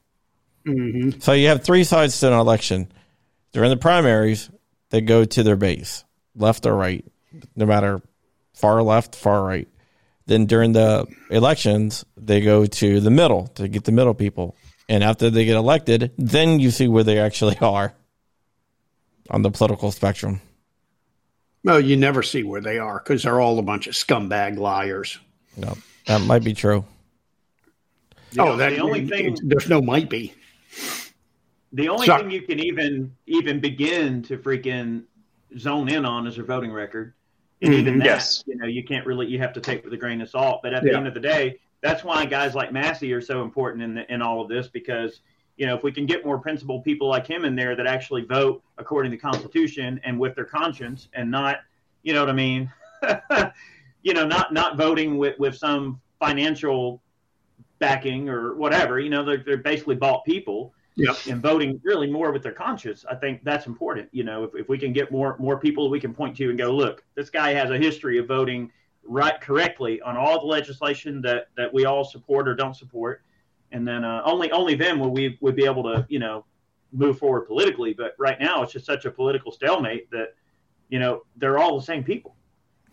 [0.64, 2.90] hmm So you have three sides to an election.
[3.52, 4.50] During the primaries,
[4.90, 7.04] they go to their base, left or right,
[7.54, 8.00] no matter
[8.54, 9.68] far left, far right.
[10.28, 14.56] Then during the elections, they go to the middle to get the middle people.
[14.86, 17.94] And after they get elected, then you see where they actually are
[19.30, 20.42] on the political spectrum.
[21.64, 25.18] Well, you never see where they are because they're all a bunch of scumbag liars.
[25.56, 26.84] No, that might be true.
[26.84, 30.34] Oh, the, oh, that the only thing there's no might be.
[31.72, 32.22] the only Sorry.
[32.22, 35.04] thing you can even even begin to freaking
[35.56, 37.14] zone in on is their voting record.
[37.60, 37.98] And even Mhm.
[37.98, 38.44] that, Yes.
[38.46, 40.60] you know, you can't really you have to take with a grain of salt.
[40.62, 43.82] But at the end of the day, that's why guys like Massie are so important
[43.82, 45.20] in the, in all of this because
[45.56, 48.22] you know if we can get more principled people like him in there that actually
[48.22, 51.58] vote according to the Constitution and with their conscience and not,
[52.02, 52.72] you know what I mean,
[54.02, 57.02] you know, not not voting with with some financial
[57.80, 59.00] backing or whatever.
[59.00, 61.14] You know, they're they're basically bought people Yeah.
[61.30, 63.04] and voting really more with their conscience.
[63.08, 64.08] I think that's important.
[64.10, 66.58] You know, if, if we can get more more people we can point to and
[66.58, 68.70] go, look, this guy has a history of voting
[69.04, 73.22] right correctly on all the legislation that that we all support or don't support,
[73.70, 76.44] and then uh, only only then will we would be able to you know
[76.92, 77.94] move forward politically.
[77.94, 80.34] But right now, it's just such a political stalemate that
[80.88, 82.34] you know they're all the same people.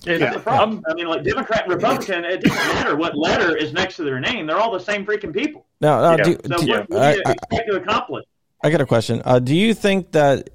[0.07, 0.25] And Yeah.
[0.25, 0.83] That's the problem.
[0.87, 4.19] I'm- mean, like Democrat and Republican, it doesn't matter what letter is next to their
[4.19, 5.65] name; they're all the same freaking people.
[5.81, 6.23] No, now Yeah.
[6.23, 8.25] do, So do- what, what I, do you I, expect to accomplish?
[8.63, 9.21] I got a question.
[9.25, 10.49] Uh, do you think that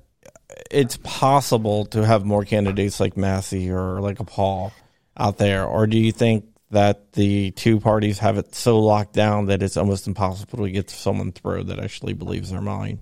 [0.70, 4.72] it's possible to have more candidates like Massie or like a Paul
[5.16, 9.46] out there, or do you think that the two parties have it so locked down
[9.46, 13.00] that it's almost impossible to get someone through that actually believes their mind,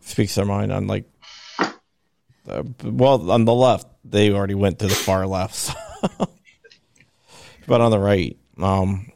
[0.00, 1.04] speaks their mind on like,
[2.48, 5.74] uh, well, on the left they already went to the far left, so.
[7.66, 9.10] but on the right, um,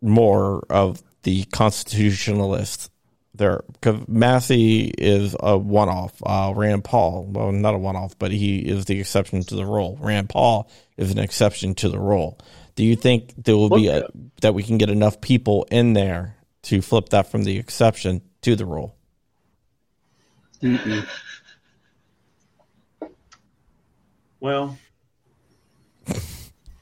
[0.00, 2.90] more of the constitutionalists
[3.34, 6.14] there because Massie is a one-off.
[6.24, 9.98] Uh, Rand Paul, well, not a one-off, but he is the exception to the rule.
[10.00, 12.38] Rand Paul is an exception to the rule.
[12.76, 14.08] Do you think there will be a,
[14.40, 18.56] that we can get enough people in there to flip that from the exception to
[18.56, 18.96] the rule?
[24.44, 24.76] Well,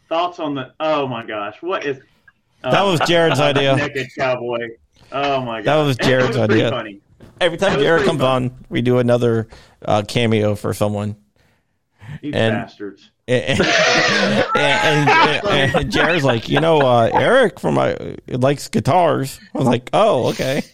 [0.08, 0.74] thoughts on the?
[0.80, 2.00] Oh my gosh, what is?
[2.64, 3.76] That was Jared's idea.
[3.76, 4.70] Naked cowboy.
[5.12, 6.70] Oh my god, That was And it Jared's pretty idea.
[6.70, 7.00] Funny.
[7.40, 8.46] Every time Jared comes fun.
[8.46, 9.46] on, we do another
[9.84, 11.14] uh, cameo for someone.
[12.20, 13.12] You and, bastards.
[13.28, 19.38] And, and, and, and, Jared's like, you know, uh, Eric from my likes guitars.
[19.54, 20.64] I was like, oh, okay.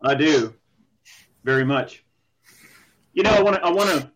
[0.00, 0.54] I do,
[1.44, 2.02] very much.
[3.12, 4.10] You know, I want to, I want to,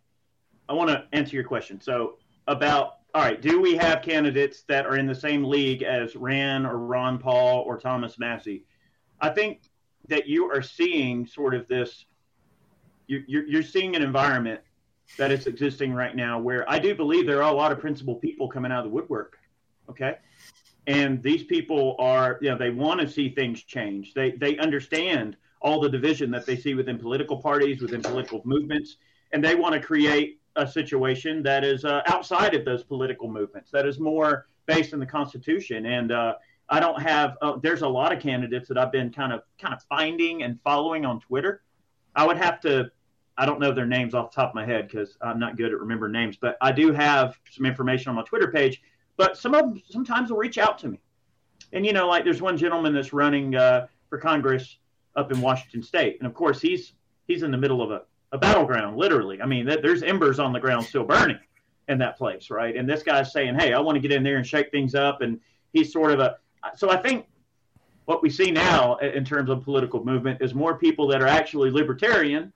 [0.68, 1.80] I want to answer your question.
[1.80, 6.16] So about, all right, do we have candidates that are in the same league as
[6.16, 8.64] Rand or Ron Paul or Thomas Massie?
[9.20, 9.62] I think
[10.08, 12.06] that you are seeing sort of this.
[13.06, 14.60] You're, you're seeing an environment
[15.18, 18.22] that is existing right now where I do believe there are a lot of principled
[18.22, 19.38] people coming out of the woodwork.
[19.90, 20.16] Okay.
[20.86, 24.14] And these people are, you know, they want to see things change.
[24.14, 28.96] They they understand all the division that they see within political parties, within political movements,
[29.32, 33.70] and they want to create a situation that is uh, outside of those political movements,
[33.70, 35.86] that is more based in the Constitution.
[35.86, 36.34] And uh,
[36.68, 37.36] I don't have.
[37.42, 40.58] Uh, there's a lot of candidates that I've been kind of kind of finding and
[40.62, 41.62] following on Twitter.
[42.16, 42.90] I would have to
[43.36, 45.72] I don't know their names off the top of my head because I'm not good
[45.72, 48.80] at remembering names, but I do have some information on my Twitter page.
[49.16, 51.00] But some of them sometimes will reach out to me.
[51.72, 54.78] And, you know, like there's one gentleman that's running uh, for Congress
[55.16, 56.18] up in Washington State.
[56.20, 56.92] And of course, he's
[57.26, 58.02] he's in the middle of a,
[58.34, 59.40] a battleground, literally.
[59.40, 61.38] I mean, that, there's embers on the ground still burning
[61.88, 62.76] in that place, right?
[62.76, 65.22] And this guy's saying, hey, I want to get in there and shake things up.
[65.22, 65.38] And
[65.72, 66.36] he's sort of a.
[66.76, 67.26] So I think
[68.06, 71.70] what we see now in terms of political movement is more people that are actually
[71.70, 72.52] libertarian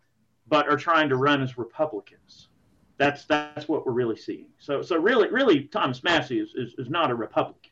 [0.49, 2.49] but are trying to run as Republicans.
[2.97, 4.47] That's that's what we're really seeing.
[4.59, 7.71] So so really really Thomas Massie is, is, is not a Republican.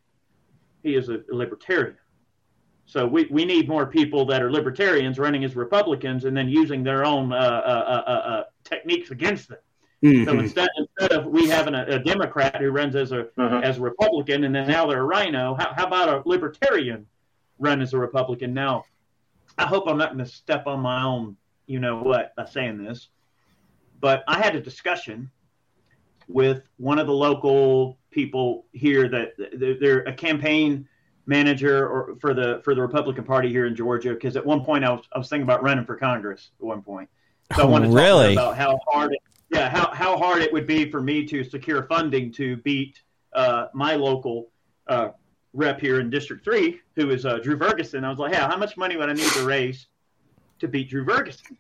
[0.82, 1.96] He is a libertarian.
[2.86, 6.84] So we, we need more people that are libertarians running as Republicans and then using
[6.84, 9.58] their own uh, uh, uh, uh techniques against them.
[10.04, 10.24] Mm-hmm.
[10.24, 13.60] So instead, instead of we having a, a Democrat who runs as a uh-huh.
[13.64, 17.06] as a Republican and then now they're a rhino, how, how about a libertarian
[17.58, 18.54] run as a Republican?
[18.54, 18.84] Now,
[19.58, 22.84] I hope I'm not going to step on my own you know what by saying
[22.84, 23.08] this,
[24.00, 25.30] but I had a discussion
[26.28, 29.32] with one of the local people here that
[29.80, 30.88] they're a campaign
[31.26, 34.14] manager or for the for the Republican Party here in Georgia.
[34.14, 36.82] Because at one point I was I was thinking about running for Congress at one
[36.82, 37.08] point.
[37.54, 38.34] So I wanted to really?
[38.34, 39.18] talk about how hard it,
[39.50, 43.00] yeah how how hard it would be for me to secure funding to beat
[43.32, 44.50] uh, my local
[44.88, 45.10] uh,
[45.52, 48.04] rep here in District Three, who is uh, Drew Ferguson.
[48.04, 49.86] I was like, hey, how much money would I need to raise
[50.58, 51.56] to beat Drew Ferguson.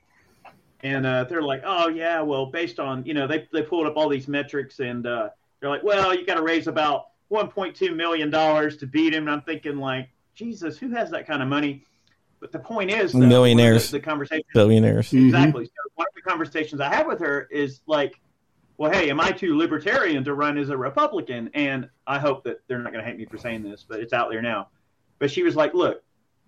[0.80, 3.96] And uh, they're like, oh, yeah, well, based on, you know, they, they pulled up
[3.96, 8.30] all these metrics and uh, they're like, well, you got to raise about $1.2 million
[8.30, 9.24] to beat him.
[9.24, 11.84] And I'm thinking, like, Jesus, who has that kind of money?
[12.40, 15.64] But the point is, though, millionaires, the, the, conversation, billionaires, exactly.
[15.64, 15.68] Mm-hmm.
[15.68, 18.20] So one of the conversations I had with her is like,
[18.76, 21.50] well, hey, am I too libertarian to run as a Republican?
[21.54, 24.12] And I hope that they're not going to hate me for saying this, but it's
[24.12, 24.68] out there now.
[25.18, 26.02] But she was like, look,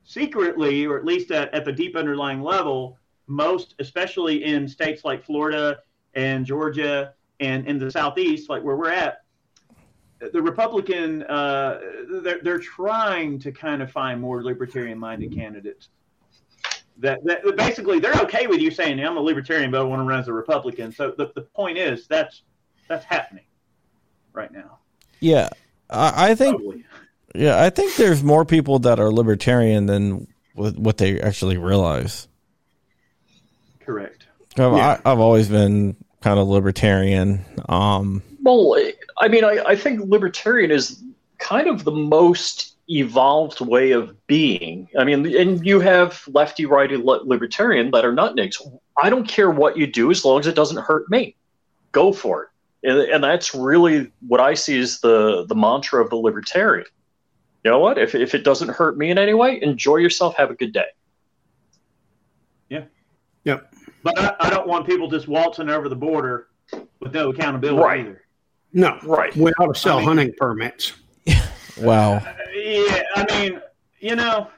[0.05, 5.25] secretly, or at least at, at the deep underlying level, most, especially in states like
[5.25, 5.79] Florida
[6.14, 9.23] and Georgia and in the Southeast, like where we're at,
[10.18, 11.81] the Republican, uh,
[12.22, 15.88] they're, they're trying to kind of find more libertarian minded candidates.
[16.98, 20.04] That, that basically they're okay with you saying I'm a libertarian, but I want to
[20.04, 20.92] run as a Republican.
[20.92, 22.42] So the, the point is that's
[22.88, 23.44] that's happening
[24.33, 24.78] right now.
[25.20, 25.50] Yeah,
[25.88, 26.85] I, I think totally.
[27.35, 32.26] Yeah, I think there's more people that are libertarian than what they actually realize.
[33.81, 34.26] Correct.
[34.54, 35.00] I've, yeah.
[35.04, 37.44] I, have always been kind of libertarian.
[37.68, 38.76] Um, well,
[39.21, 41.03] I mean, I, I think libertarian is
[41.39, 44.89] kind of the most evolved way of being.
[44.99, 48.57] I mean, and you have lefty, righty, libertarian that are nutniks.
[49.01, 51.37] I don't care what you do as long as it doesn't hurt me.
[51.93, 52.49] Go for it.
[52.91, 56.87] And, and that's really what I see as the, the mantra of the libertarian
[57.64, 57.99] you know what?
[57.99, 60.37] If, if it doesn't hurt me in any way, enjoy yourself.
[60.37, 60.87] Have a good day.
[62.69, 62.85] Yeah.
[63.45, 63.75] Yep.
[64.03, 66.49] But I, I don't want people just waltzing over the border
[67.01, 68.01] with no accountability right.
[68.01, 68.23] either.
[68.73, 68.99] No.
[69.03, 69.35] Right.
[69.37, 70.93] We ought to sell I mean, hunting permits.
[71.81, 72.14] wow.
[72.14, 73.03] Uh, yeah.
[73.14, 73.61] I mean,
[74.01, 74.49] you know.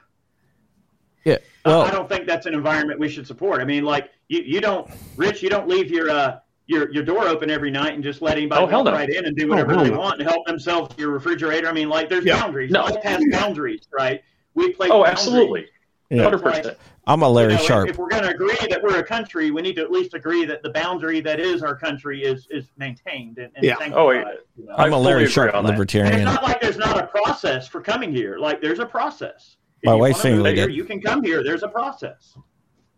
[1.23, 1.37] Yeah.
[1.65, 3.61] Well, I don't think that's an environment we should support.
[3.61, 7.27] I mean, like you, you don't, Rich, you don't leave your uh, your your door
[7.27, 8.91] open every night and just let anybody oh, no.
[8.91, 9.99] right in and do whatever oh, they no.
[9.99, 11.67] want and help themselves to your refrigerator.
[11.67, 12.41] I mean, like there's yeah.
[12.41, 12.71] boundaries.
[12.71, 12.83] No.
[12.83, 14.21] Life has boundaries, right?
[14.55, 14.89] We play.
[14.89, 15.67] Oh, absolutely.
[16.11, 16.51] Hundred yeah.
[16.51, 16.77] percent.
[17.07, 17.89] I'm a Larry you know, Sharpe.
[17.89, 20.13] If, if we're going to agree that we're a country, we need to at least
[20.13, 23.75] agree that the boundary that is our country is is maintained and, and yeah.
[23.93, 24.33] Oh, yeah.
[24.57, 24.75] You know?
[24.77, 26.13] I'm a Larry Sharpe libertarian.
[26.13, 28.37] And it's not like there's not a process for coming here.
[28.37, 29.57] Like there's a process.
[29.81, 31.43] If My wife's saying like You can come here.
[31.43, 32.35] There's a process.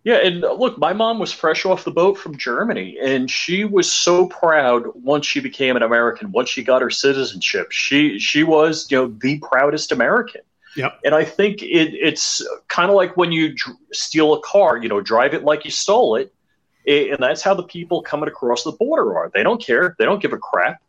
[0.03, 3.63] Yeah, and uh, look, my mom was fresh off the boat from Germany, and she
[3.63, 6.33] was so proud once she became an American.
[6.33, 10.41] Once she got her citizenship, she she was you know the proudest American.
[10.75, 10.99] Yep.
[11.05, 14.89] And I think it, it's kind of like when you dr- steal a car, you
[14.89, 16.33] know, drive it like you stole it.
[16.85, 17.11] it.
[17.11, 19.31] And that's how the people coming across the border are.
[19.33, 19.95] They don't care.
[19.99, 20.81] They don't give a crap.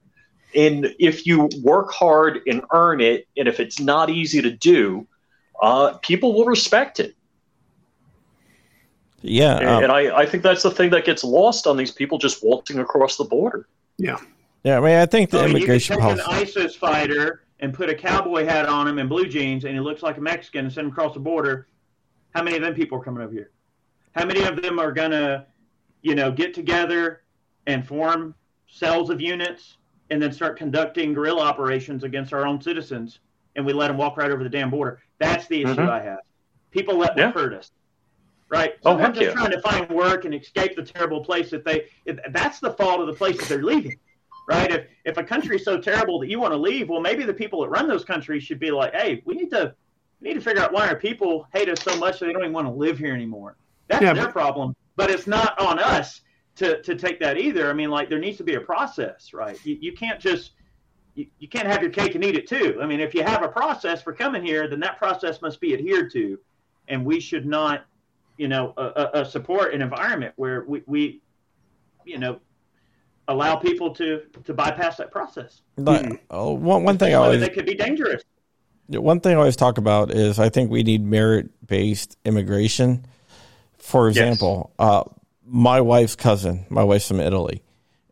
[0.55, 5.07] And if you work hard and earn it, and if it's not easy to do,
[5.61, 7.15] uh, people will respect it.
[9.21, 11.91] Yeah, And, um, and I, I think that's the thing that gets lost on these
[11.91, 13.67] people just waltzing across the border.
[13.97, 14.19] Yeah.
[14.65, 14.77] yeah.
[14.77, 16.61] I mean, I think the I mean, immigration you can take policy.
[16.61, 19.81] an ISIS fighter and put a cowboy hat on him and blue jeans, and he
[19.81, 21.69] looks like a Mexican, and send him across the border.
[22.35, 23.51] How many of them people are coming over here?
[24.15, 25.47] How many of them are gonna,
[26.03, 27.23] you know, get together
[27.67, 28.35] and form
[28.69, 29.79] cells of units
[30.11, 33.21] and then start conducting guerrilla operations against our own citizens,
[33.57, 35.01] and we let them walk right over the damn border?
[35.19, 35.89] That's the issue Mhm.
[35.89, 36.21] I have.
[36.71, 37.27] People let Yeah.
[37.27, 37.71] them hurt us.
[38.51, 38.75] Right?
[38.85, 39.33] Oh, Someone heck just yeah.
[39.33, 41.89] trying to find work and escape the terrible place that they.
[42.05, 43.99] If, that's the fault of the place that they're leaving
[44.49, 44.71] right?
[44.71, 47.61] If if a country's so terrible that you want to leave, well, maybe the people
[47.63, 49.75] that run those countries should be like, hey, we need to
[50.21, 52.43] we need to figure out why our people hate us so much that they don't
[52.43, 53.57] even want to live here anymore.
[53.89, 56.21] That's Yeah, their but- problem, but it's not on us
[56.57, 57.69] to to take that either.
[57.69, 59.59] I mean, like there needs to be a process, right?
[59.65, 60.53] You, you can't just
[61.15, 62.79] you, you can't have your cake and eat it too.
[62.83, 65.73] I mean, if you have a process for coming here, then that process must be
[65.73, 66.39] adhered to,
[66.89, 67.85] and we should not,
[68.37, 71.21] you know, uh, uh, uh, support an environment where we, we
[72.05, 72.41] you know,
[73.29, 75.63] allow people to to bypass that process.
[75.77, 78.23] But, uh, one one thing I always they could be dangerous.
[78.89, 83.07] one thing I always talk about is I think we need merit based immigration.
[83.79, 85.05] For example, uh,
[85.45, 87.63] my wife's cousin, my wife's from Italy,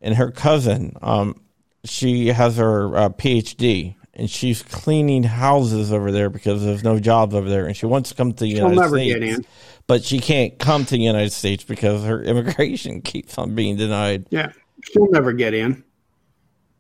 [0.03, 1.41] and her cousin, um,
[1.85, 7.35] she has her uh, PhD and she's cleaning houses over there because there's no jobs
[7.35, 9.47] over there, and she wants to come to the She'll United never States, get in.
[9.87, 14.27] but she can't come to the United States because her immigration keeps on being denied.
[14.31, 14.53] Yeah.
[14.83, 15.85] She'll never get in.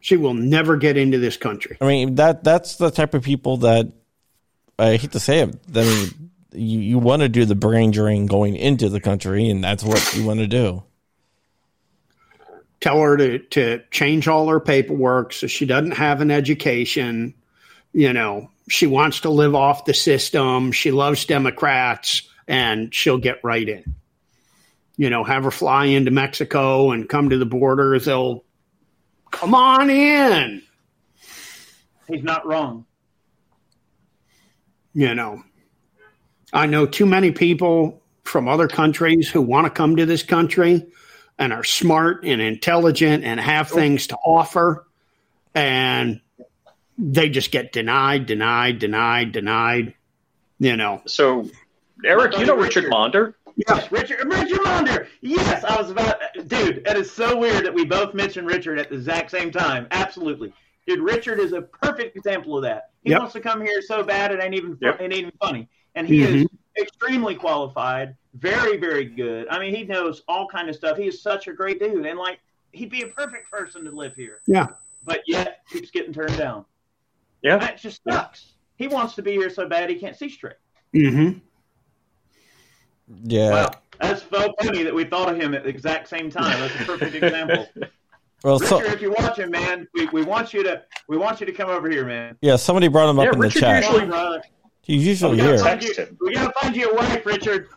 [0.00, 1.76] She will never get into this country.
[1.80, 3.92] I mean that that's the type of people that
[4.78, 5.57] I hate to say it.
[5.74, 9.62] I mean, you you want to do the brain drain going into the country, and
[9.62, 10.82] that's what you want to do.
[12.80, 17.32] Tell her to, to change all her paperwork so she doesn't have an education.
[17.92, 20.72] You know, she wants to live off the system.
[20.72, 23.94] She loves Democrats, and she'll get right in.
[25.03, 28.05] You know, have her fly into Mexico and come to the borders.
[28.05, 28.44] They'll
[29.32, 30.62] come on in.
[32.07, 32.86] He's not wrong.
[34.94, 35.42] you know
[36.53, 40.86] i know too many people from other countries who want to come to this country
[41.38, 44.86] and are smart and intelligent and have things to offer
[45.55, 46.20] and
[46.98, 49.94] they just get denied denied denied denied
[50.59, 51.48] you know So,
[52.05, 52.92] Eric, you know Richard Richard.
[52.92, 53.34] Monder?
[53.68, 55.07] Yes, Richard Richard Monder.
[55.20, 58.88] Yes, I was about dude, it is so weird that we both mentioned Richard at
[58.88, 59.86] the exact same time.
[59.90, 60.53] Absolutely.
[60.86, 62.90] Dude, Richard is a perfect example of that.
[63.03, 63.18] He Yep.
[63.20, 65.00] wants to come here so bad it ain't even Yep.
[65.00, 65.68] it ain't even funny.
[65.94, 66.34] And he Mhm.
[66.34, 66.46] is
[66.80, 69.46] extremely qualified, very, very good.
[69.48, 70.96] I mean, he knows all kind of stuff.
[70.96, 72.07] He is such a great dude.
[72.07, 72.40] And like
[72.72, 74.40] he'd be a perfect person to live here.
[74.46, 74.68] yeah
[75.05, 76.64] But yet keeps getting turned down.
[77.42, 77.59] Yeah.
[77.59, 78.55] That just sucks.
[78.76, 80.57] He wants to be here so bad he can't see straight.
[80.94, 81.32] hmm
[83.24, 83.50] Yeah.
[83.50, 83.70] Wow.
[84.00, 86.58] That's so funny that we thought of him at the exact same time.
[86.60, 87.66] That's a perfect example.
[88.44, 91.46] Well, Richard, so if you're watching, man, we, we want you to we want you
[91.46, 92.36] to come over here, man.
[92.40, 93.84] yeah, somebody brought him up Yeah, in the chat.
[93.84, 94.42] usually- brother.
[94.80, 95.58] He's We usually gotta, here.
[95.64, 97.68] find you, we gotta find you a wife, Richard.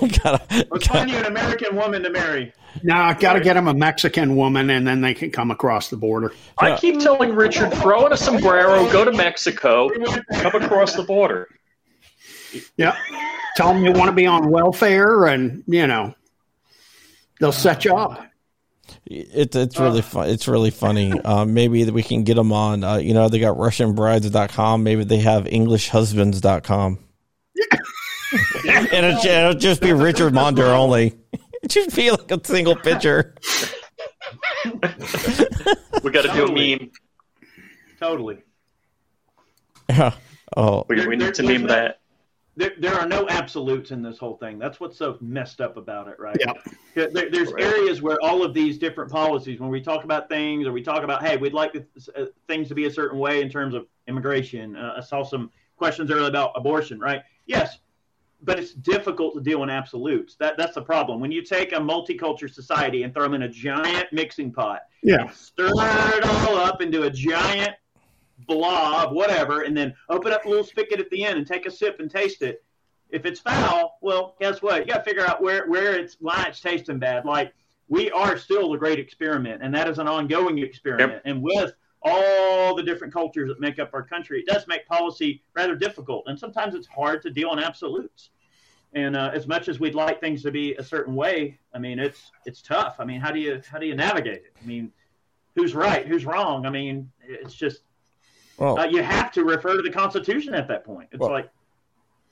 [0.00, 2.54] We gotta- Let's find you an American woman to marry.
[2.82, 5.90] now i got to get him a mexican woman and then they can come across
[5.90, 10.24] the border I keep telling Richard, throw in a sombrero, go to Mexico, We went
[10.30, 10.50] there.
[10.50, 11.46] come across the border.
[12.76, 12.96] Yeah
[13.56, 16.14] tell them you want to be on welfare and you know
[17.40, 18.26] they'll set you up
[19.06, 20.28] It's it's really fun.
[20.28, 21.12] It's really funny.
[21.12, 22.84] Um, maybe we can get them on.
[22.84, 24.82] Uh, you know, they got RussianBrides.com.
[24.82, 26.98] Maybe they have EnglishHusbands.com.
[28.68, 31.18] and it'll, it'll just be Richard Monder only.
[31.62, 33.36] It just be like a single picture.
[36.02, 36.90] We got to do a meme.
[38.00, 38.38] Totally.
[40.56, 42.00] oh, We, we need to meme that.
[42.54, 44.58] There, there are no absolutes in this whole thing.
[44.58, 46.36] That's what's so messed up about it, right?
[46.38, 47.12] Yep.
[47.12, 50.72] There, there's areas where all of these different policies, when we talk about things or
[50.72, 53.74] we talk about, hey, we'd like uh, things to be a certain way in terms
[53.74, 54.76] of immigration.
[54.76, 57.22] Uh, I saw some questions earlier about abortion, right?
[57.46, 57.78] Yes,
[58.42, 60.34] but it's difficult to deal in absolutes.
[60.36, 61.20] That that's the problem.
[61.20, 65.30] When you take a multicultural society and throw them in a giant mixing pot, yeah
[65.30, 67.74] stir it all up into a giant
[68.46, 71.70] blob, whatever, and then open up a little spigot at the end and take a
[71.70, 72.64] sip and taste it.
[73.10, 74.86] If it's foul, well, guess what?
[74.86, 77.24] You got to figure out where where it's why it's tasting bad.
[77.24, 77.52] Like
[77.88, 81.22] we are still a great experiment, and that is an ongoing experiment.
[81.24, 85.42] And with all the different cultures that make up our country, it does make policy
[85.54, 86.24] rather difficult.
[86.26, 88.30] And sometimes it's hard to deal in absolutes.
[88.94, 91.98] And uh, as much as we'd like things to be a certain way, I mean,
[91.98, 92.96] it's it's tough.
[92.98, 94.54] I mean, how do you how do you navigate it?
[94.62, 94.92] I mean,
[95.54, 96.66] who's right, who's wrong?
[96.66, 97.82] I mean, it's just
[98.58, 101.08] well, uh, you have to refer to the Constitution at that point.
[101.12, 101.50] It's well, like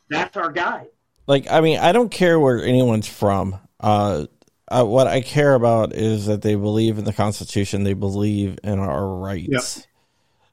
[0.08, 0.88] that's our guide.
[1.26, 3.58] Like, I mean, I don't care where anyone's from.
[3.78, 4.26] Uh,
[4.68, 7.84] uh, what I care about is that they believe in the Constitution.
[7.84, 9.84] They believe in our rights, yep.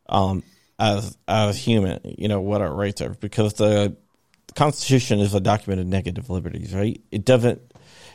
[0.09, 0.43] um,
[0.79, 1.99] as as human.
[2.17, 3.95] You know what our rights are because the
[4.55, 6.99] Constitution is a document of negative liberties, right?
[7.11, 7.61] It doesn't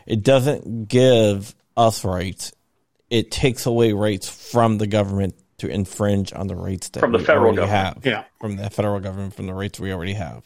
[0.07, 2.53] it doesn't give us rights.
[3.11, 7.19] It takes away rights from the government to infringe on the rights that from the
[7.19, 7.71] federal government.
[7.71, 8.07] have.
[8.07, 10.45] Yeah, from the federal government, from the rights we already have.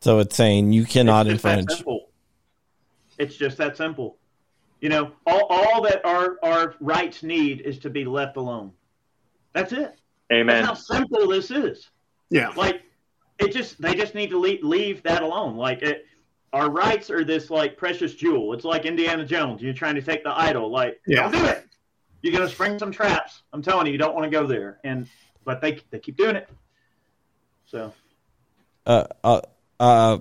[0.00, 1.82] So it's saying you cannot it's infringe.
[3.18, 4.18] It's just that simple.
[4.80, 8.72] You know, all, all that our, our rights need is to be left alone.
[9.54, 9.98] That's it.
[10.30, 10.62] Amen.
[10.62, 11.88] That's how simple this is.
[12.28, 12.52] Yeah.
[12.54, 12.82] Like,
[13.38, 15.56] it just, they just need to leave, leave that alone.
[15.56, 16.04] Like, it,
[16.52, 18.52] our rights are this, like, precious jewel.
[18.52, 19.62] It's like Indiana Jones.
[19.62, 20.70] You're trying to take the idol.
[20.70, 21.30] Like, yeah.
[21.30, 21.66] don't do it.
[22.24, 23.42] You're going to spring some traps.
[23.52, 24.78] I'm telling you, you don't want to go there.
[24.82, 25.08] And,
[25.44, 26.48] but they, they keep doing it.
[27.66, 27.92] So.
[28.86, 29.40] Uh, uh,
[29.78, 30.18] uh,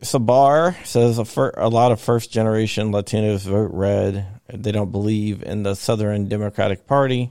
[0.00, 4.26] Sabar says a, fir- a lot of first generation Latinos vote red.
[4.50, 7.30] They don't believe in the Southern Democratic Party.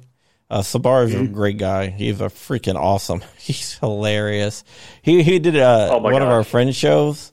[0.51, 1.23] Uh, Sabar is mm-hmm.
[1.23, 1.87] a great guy.
[1.87, 3.23] He's a freaking awesome.
[3.39, 4.63] He's hilarious.
[5.01, 6.21] He he did uh, oh one gosh.
[6.21, 7.31] of our friends' shows,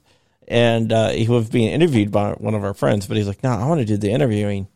[0.49, 3.07] and uh, he was being interviewed by one of our friends.
[3.07, 4.69] But he's like, "No, I want to do the interviewing."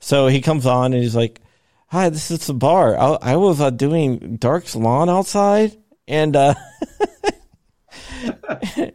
[0.00, 1.40] So he comes on and he's like,
[1.88, 2.98] "Hi, this is Sabar.
[2.98, 5.76] I, I was uh, doing Dark's lawn outside,
[6.08, 6.54] and uh,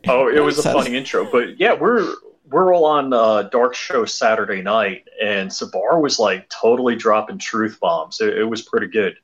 [0.08, 2.14] oh, it was a funny intro, but yeah, we're
[2.50, 7.80] we're all on uh, Dark Show Saturday night, and Sabar was like totally dropping truth
[7.80, 8.22] bombs.
[8.22, 9.18] It, it was pretty good.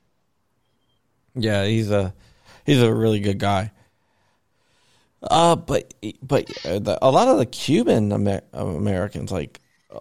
[1.34, 2.14] Yeah, he's a
[2.64, 3.72] he's a really good guy.
[5.22, 9.60] Uh, but but uh, a lot of the Cuban Amer- Americans, like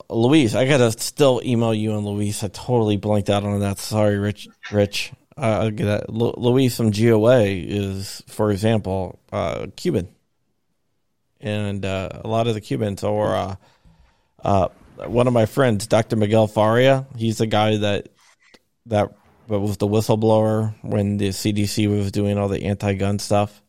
[0.10, 2.44] Luis, I gotta still email you and Luis.
[2.44, 3.78] I totally blanked out on that.
[3.78, 4.48] Sorry, Rich.
[4.72, 6.10] Rich, uh, that.
[6.10, 10.08] Luis from GOA is, for example, uh, Cuban,
[11.40, 13.56] and uh, a lot of the Cubans or uh,
[14.44, 14.70] uh,
[15.06, 16.16] one of my friends, Dr.
[16.16, 17.06] Miguel Faria.
[17.16, 18.10] He's the guy that
[18.88, 19.14] that
[19.48, 23.62] was the whistleblower when the CDC was doing all the anti-gun stuff.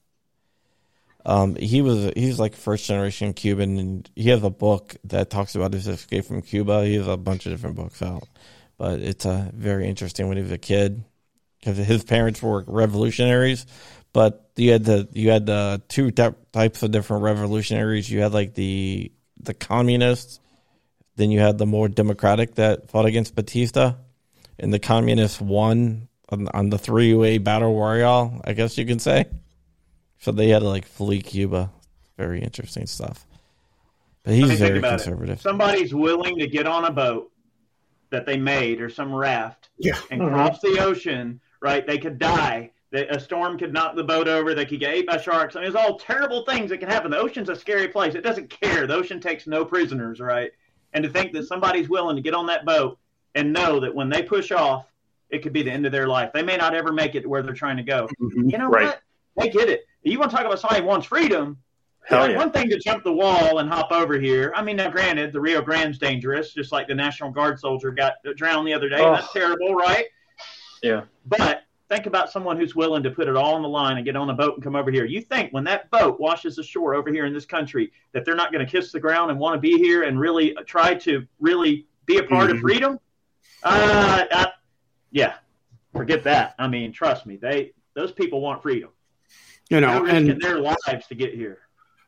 [1.24, 5.54] Um, he was he's like first generation Cuban, and he has a book that talks
[5.54, 6.84] about his escape from Cuba.
[6.84, 8.26] He has a bunch of different books out,
[8.76, 11.04] but it's uh, very interesting when he was a kid
[11.60, 13.66] because his parents were revolutionaries,
[14.12, 18.10] but you had the you had the two types of different revolutionaries.
[18.10, 20.40] You had like the the communists,
[21.14, 23.94] then you had the more democratic that fought against Batista,
[24.58, 28.40] and the communists won on, on the three way battle royale.
[28.44, 29.26] I guess you can say.
[30.22, 31.70] So they had to like flee Cuba.
[32.16, 33.26] Very interesting stuff.
[34.24, 35.38] But he's very conservative.
[35.38, 35.42] It.
[35.42, 37.30] Somebody's willing to get on a boat
[38.10, 39.98] that they made or some raft yeah.
[40.10, 40.34] and mm-hmm.
[40.34, 41.86] cross the ocean right?
[41.86, 42.72] They could die.
[42.92, 44.54] A storm could knock the boat over.
[44.54, 45.56] They could get ate by sharks.
[45.56, 47.10] I mean, there's all terrible things that can happen.
[47.10, 48.14] The ocean's a scary place.
[48.14, 48.86] It doesn't care.
[48.86, 50.50] The ocean takes no prisoners, right?
[50.92, 52.98] And to think that somebody's willing to get on that boat
[53.34, 54.86] and know that when they push off,
[55.30, 56.32] it could be the end of their life.
[56.34, 58.08] They may not ever make it where they're trying to go.
[58.20, 58.50] Mm-hmm.
[58.50, 58.84] You know right.
[58.84, 59.00] what?
[59.38, 59.86] They get it.
[60.02, 61.58] You want to talk about somebody who wants freedom?
[62.04, 62.36] Hell yeah.
[62.36, 64.52] One thing to jump the wall and hop over here.
[64.56, 68.14] I mean, now granted, the Rio Grande's dangerous, just like the National Guard soldier got
[68.36, 68.98] drowned the other day.
[68.98, 69.12] Oh.
[69.12, 70.06] That's terrible, right?
[70.82, 71.02] Yeah.
[71.26, 74.16] But think about someone who's willing to put it all on the line and get
[74.16, 75.04] on a boat and come over here.
[75.04, 78.50] You think when that boat washes ashore over here in this country that they're not
[78.50, 81.86] going to kiss the ground and want to be here and really try to really
[82.06, 82.56] be a part mm-hmm.
[82.56, 82.98] of freedom?
[83.62, 84.48] Uh, I,
[85.12, 85.34] yeah,
[85.94, 86.56] forget that.
[86.58, 88.88] I mean, trust me, they those people want freedom.
[89.70, 91.58] You know, and their lives to get here.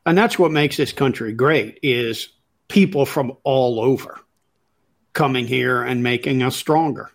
[0.05, 2.29] And that's what makes this country great is
[2.67, 4.19] people from all over
[5.13, 7.11] coming here and making us stronger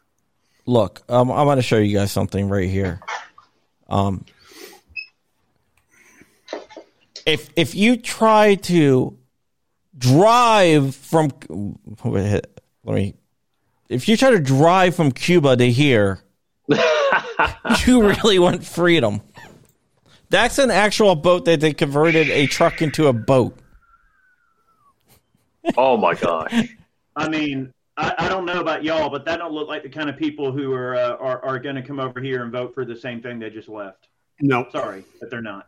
[0.70, 3.00] look, um, I'm going to show you guys something right here.
[3.88, 4.24] Um,
[7.26, 9.18] if if you try to
[9.98, 13.14] drive from let me
[13.88, 16.22] if you try to drive from Cuba to here,
[17.86, 19.20] you really want freedom.
[20.30, 23.56] That's an actual boat that they converted a truck into a boat.
[25.76, 26.68] Oh my gosh.
[27.16, 30.08] I mean, I, I, don't know about y'all, but that don't look like the kind
[30.08, 32.84] of people who are uh, are, are going to come over here and vote for
[32.84, 34.08] the same thing they just left.
[34.40, 35.66] No, sorry, but they're not.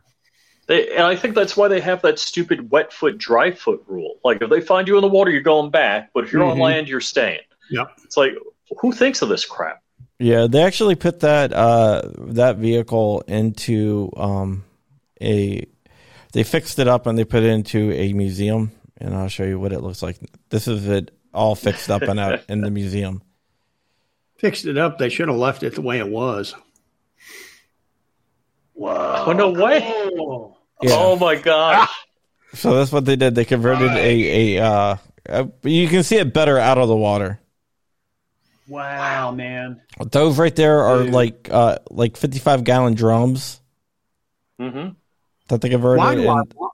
[0.65, 4.15] They, and I think that's why they have that stupid wet foot, dry foot rule.
[4.23, 6.51] Like if they find you in the water, you're going back, but if you're mm-hmm.
[6.51, 7.41] on land, you're staying.
[7.69, 7.91] Yep.
[8.03, 8.33] It's like
[8.79, 9.82] who thinks of this crap?
[10.23, 14.63] Yeah, they actually put that uh, that vehicle into um,
[15.21, 15.67] a.
[16.31, 19.59] They fixed it up and they put it into a museum, and I'll show you
[19.59, 20.17] what it looks like.
[20.47, 23.21] This is it all fixed up and out in the museum.
[24.37, 24.97] Fixed it up.
[24.97, 26.55] They should have left it the way it was.
[28.75, 29.25] Whoa!
[29.27, 29.81] Oh, no way.
[30.15, 30.57] Cool.
[30.83, 30.91] Yeah.
[30.93, 31.89] Oh my gosh.
[32.53, 33.35] So that's what they did.
[33.35, 34.63] They converted a a.
[34.63, 34.95] Uh,
[35.27, 37.41] uh, you can see it better out of the water.
[38.67, 39.81] Wow, man.
[40.11, 41.13] Those right there are Dude.
[41.13, 43.59] like uh, like fifty five gallon drums
[44.59, 44.89] Mm hmm
[45.49, 46.69] that they converted, Why do I and, want one?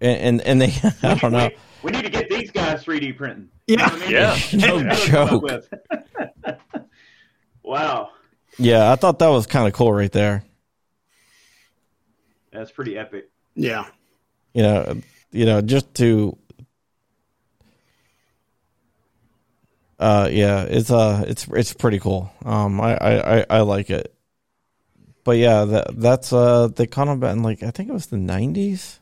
[0.00, 1.50] and and they I don't know.
[1.82, 3.48] We, we need to get these guys 3D printing.
[3.66, 3.94] Yeah.
[4.08, 4.38] Yeah.
[4.54, 5.42] No That's what I'm joke.
[5.42, 5.74] with.
[7.62, 8.10] wow,
[8.58, 10.44] Yeah, I thought that was kind of cool right there.
[12.52, 13.30] that's pretty epic.
[13.54, 13.84] Yeah.
[14.54, 15.00] You know,
[15.32, 16.36] you know, just to.
[20.02, 22.32] Uh, yeah, it's uh, it's it's pretty cool.
[22.44, 24.12] Um, I I I, I like it.
[25.22, 28.16] But yeah, that that's uh, they kind of been like I think it was the
[28.16, 28.98] nineties.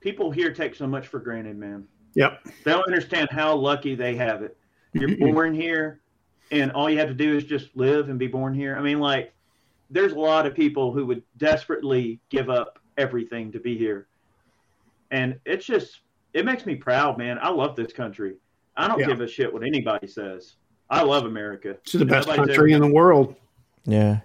[0.00, 1.86] People here take so much for granted, man.
[2.14, 2.40] Yep.
[2.64, 4.56] They don't understand how lucky they have it.
[4.92, 6.00] You're born here,
[6.50, 8.76] and all you have to do is just live and be born here.
[8.76, 9.32] I mean, like,
[9.88, 14.08] there's a lot of people who would desperately give up everything to be here.
[15.12, 16.00] And it's just,
[16.32, 17.38] it makes me proud, man.
[17.40, 18.34] I love this country.
[18.76, 19.06] I don't Yeah.
[19.06, 20.54] give a shit what anybody says.
[20.90, 21.70] I love America.
[21.82, 23.34] It's the best Nobody's country in the world.
[23.84, 24.20] Yeah.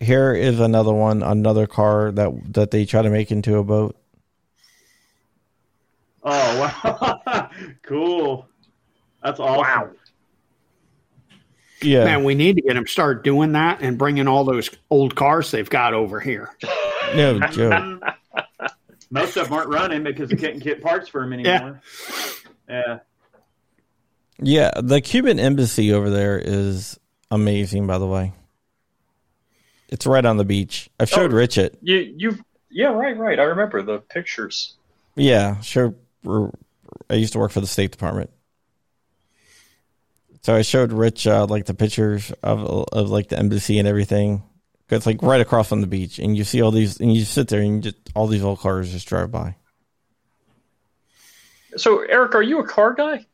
[0.00, 3.96] Here is another one, another car that that they try to make into a boat.
[6.24, 7.50] Oh, wow.
[7.82, 8.46] cool.
[9.22, 9.56] That's awesome.
[9.60, 9.90] Wow.
[11.82, 12.04] Yeah.
[12.04, 15.50] Man, we need to get them start doing that and bringing all those old cars
[15.50, 16.50] they've got over here.
[17.14, 18.00] No joke.
[19.10, 21.82] Most of them aren't running because they can't get parts for them anymore.
[22.66, 22.82] Yeah.
[22.86, 22.98] Yeah,
[24.38, 26.98] the Cuban embassy over there is
[27.30, 27.86] amazing.
[27.86, 28.32] By the way,
[29.88, 30.88] it's right on the beach.
[30.98, 31.36] I've showed Oh.
[31.36, 31.78] Rich it.
[31.82, 32.38] You you
[32.70, 33.38] yeah right right.
[33.38, 34.74] I remember the pictures.
[35.14, 35.94] Yeah, sure.
[36.26, 38.30] I used to work for the State Department,
[40.42, 44.42] so I showed Rich uh, like the pictures of of like the embassy and everything.
[44.88, 47.48] It's like right across from the beach, and you see all these, and you sit
[47.48, 49.56] there and you just all these old cars just drive by.
[51.76, 53.24] So Eric, are you a car guy?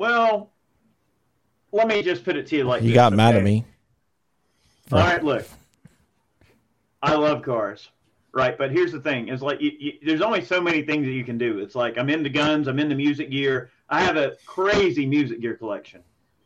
[0.00, 0.50] Well,
[1.72, 3.66] let me just put it to you like You this, got mad at me.
[4.90, 5.46] All right, look.
[7.02, 7.90] I love cars,
[8.32, 8.56] right?
[8.56, 11.22] But here's the thing: is like you, you, there's only so many things that you
[11.22, 11.58] can do.
[11.58, 13.68] It's like I'm into guns, I'm into music gear.
[13.90, 16.02] I have a crazy music gear collection,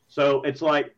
[0.09, 0.93] so it's like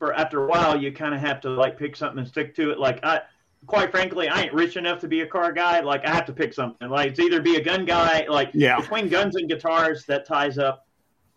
[0.00, 2.72] for after a while you kind of have to like pick something and stick to
[2.72, 2.80] it.
[2.80, 3.20] Like I,
[3.68, 5.78] quite frankly, I ain't rich enough to be a car guy.
[5.78, 6.88] Like I have to pick something.
[6.88, 8.80] Like it's either be a gun guy, like Yeah.
[8.80, 10.88] between guns and guitars, that ties up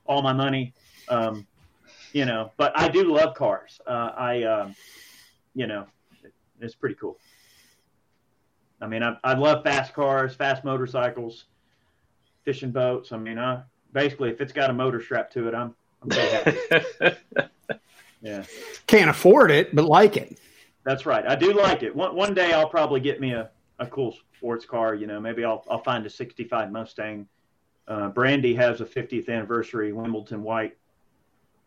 [0.05, 0.73] all my money.
[1.09, 1.45] Um,
[2.11, 3.81] you know, but I do love cars.
[3.87, 4.75] Uh, I, um,
[5.55, 5.85] you know,
[6.59, 7.17] it's pretty cool.
[8.81, 11.45] I mean, I, I love fast cars, fast motorcycles,
[12.43, 13.11] fishing boats.
[13.11, 16.29] I mean, I basically if it's got a motor strapped to it, I'm I'm pretty
[16.29, 17.17] happy.
[18.21, 18.43] yeah,
[18.87, 20.37] Can't afford it, but like it.
[20.83, 21.25] that's right.
[21.25, 21.95] I do like it.
[21.95, 23.49] One one day I'll probably get me a,
[23.79, 24.95] a cool sports car.
[24.95, 27.27] You know, maybe I'll I'll find a '65 Mustang.
[27.87, 30.77] Uh, Brandy has a 50th anniversary Wimbledon white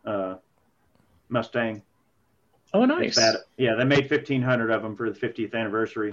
[0.04, 0.36] uh,
[1.28, 1.82] Mustang.
[2.72, 3.18] oh, nice.
[3.56, 6.12] Yeah, they made 1,500 of them for the 50th anniversary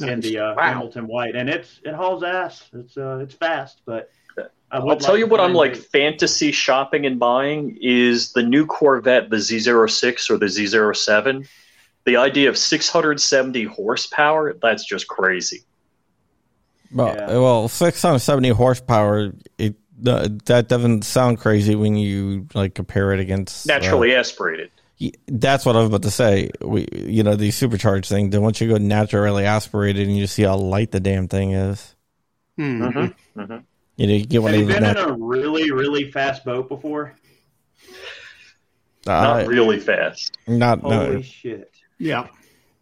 [0.08, 0.80] in the uh, Wow.
[0.80, 2.68] Wimbledon White, and it's it hauls ass.
[2.72, 7.04] It's uh, it's fast, but I I'll tell like you what I'm like fantasy shopping
[7.04, 11.46] and buying is the new Corvette, the Z06 or the Z07.
[12.04, 15.62] The idea of 670 horsepower, that's just crazy.
[16.92, 17.26] Well, Yeah.
[17.38, 19.32] well, six hundred seventy horsepower.
[19.58, 19.76] It
[20.06, 24.70] uh, that doesn't sound crazy when you like compare it against uh, Naturally aspirated.
[25.28, 26.50] that's what I was about to say.
[26.60, 28.30] We, you know, the supercharged thing.
[28.30, 31.94] Then once you go naturally aspirated, and you see how light the damn thing is,
[32.56, 32.82] Hmm.
[32.82, 33.40] Mm-hmm.
[33.40, 33.56] Mm-hmm.
[33.96, 34.74] you know, you get one Have you these.
[34.74, 37.14] been in a really really fast boat before?
[39.06, 40.36] Not uh, really fast.
[40.46, 41.72] not Holy no, shit!
[41.98, 42.28] Yeah.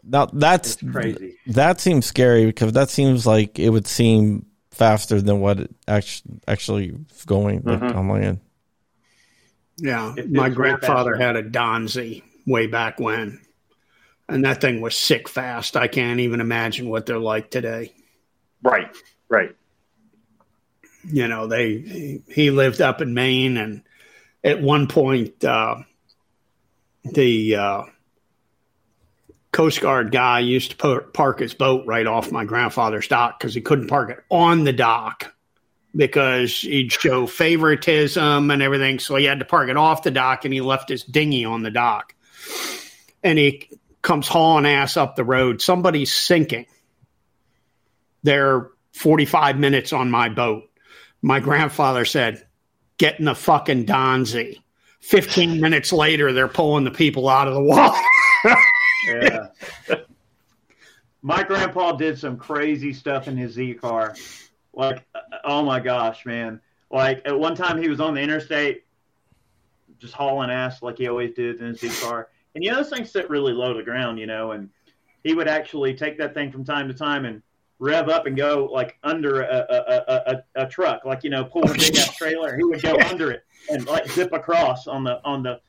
[0.03, 1.37] Now that's It's crazy.
[1.49, 6.41] that seems scary because that seems like it would seem faster than what it actually
[6.49, 6.95] actually
[7.27, 7.63] going.
[7.65, 7.97] Like, Mhm.
[7.97, 8.39] I'm like,
[9.79, 10.15] Yeah.
[10.17, 13.41] It- My grandfather had a Donzi way back when.
[14.29, 15.77] And that thing was sick fast.
[15.77, 17.93] I can't even imagine what they're like today.
[18.63, 18.89] Right,
[19.29, 19.55] right.
[21.11, 23.83] You know, they he, he lived up in Maine and
[24.45, 25.77] at one point uh
[27.05, 27.83] the uh
[29.53, 33.55] Coast Guard guy used to par- park his boat right off my grandfather's dock because
[33.55, 35.35] he couldn't park it on the dock
[35.95, 38.99] because he'd show favoritism and everything.
[38.99, 41.63] So he had to park it off the dock and he left his dinghy on
[41.63, 42.15] the dock.
[43.23, 43.69] And he
[44.03, 45.61] comes hauling ass up the road.
[45.61, 46.67] Somebody's sinking.
[48.23, 50.65] They're 45 minutes on my boat.
[51.23, 52.47] My grandfather said,
[52.99, 54.59] Get in the fucking Donzi.
[55.01, 57.99] 15 minutes later, they're pulling the people out of the water.
[59.07, 59.47] Yeah.
[61.23, 64.15] my grandpa did some crazy stuff in his Z car.
[64.73, 65.05] Like,
[65.45, 66.61] oh my gosh, man.
[66.91, 68.85] Like, at one time he was on the interstate
[69.99, 72.29] just hauling ass like he always did in his Z car.
[72.55, 74.71] And you know, those things sit really low to the ground, you know, and
[75.23, 77.43] he would actually take that thing from time to time and
[77.79, 81.45] rev up and go like under a, a, a, a, a truck, like, you know,
[81.45, 82.57] pull a big ass trailer.
[82.57, 85.61] He would go under it and like zip across on the, on the,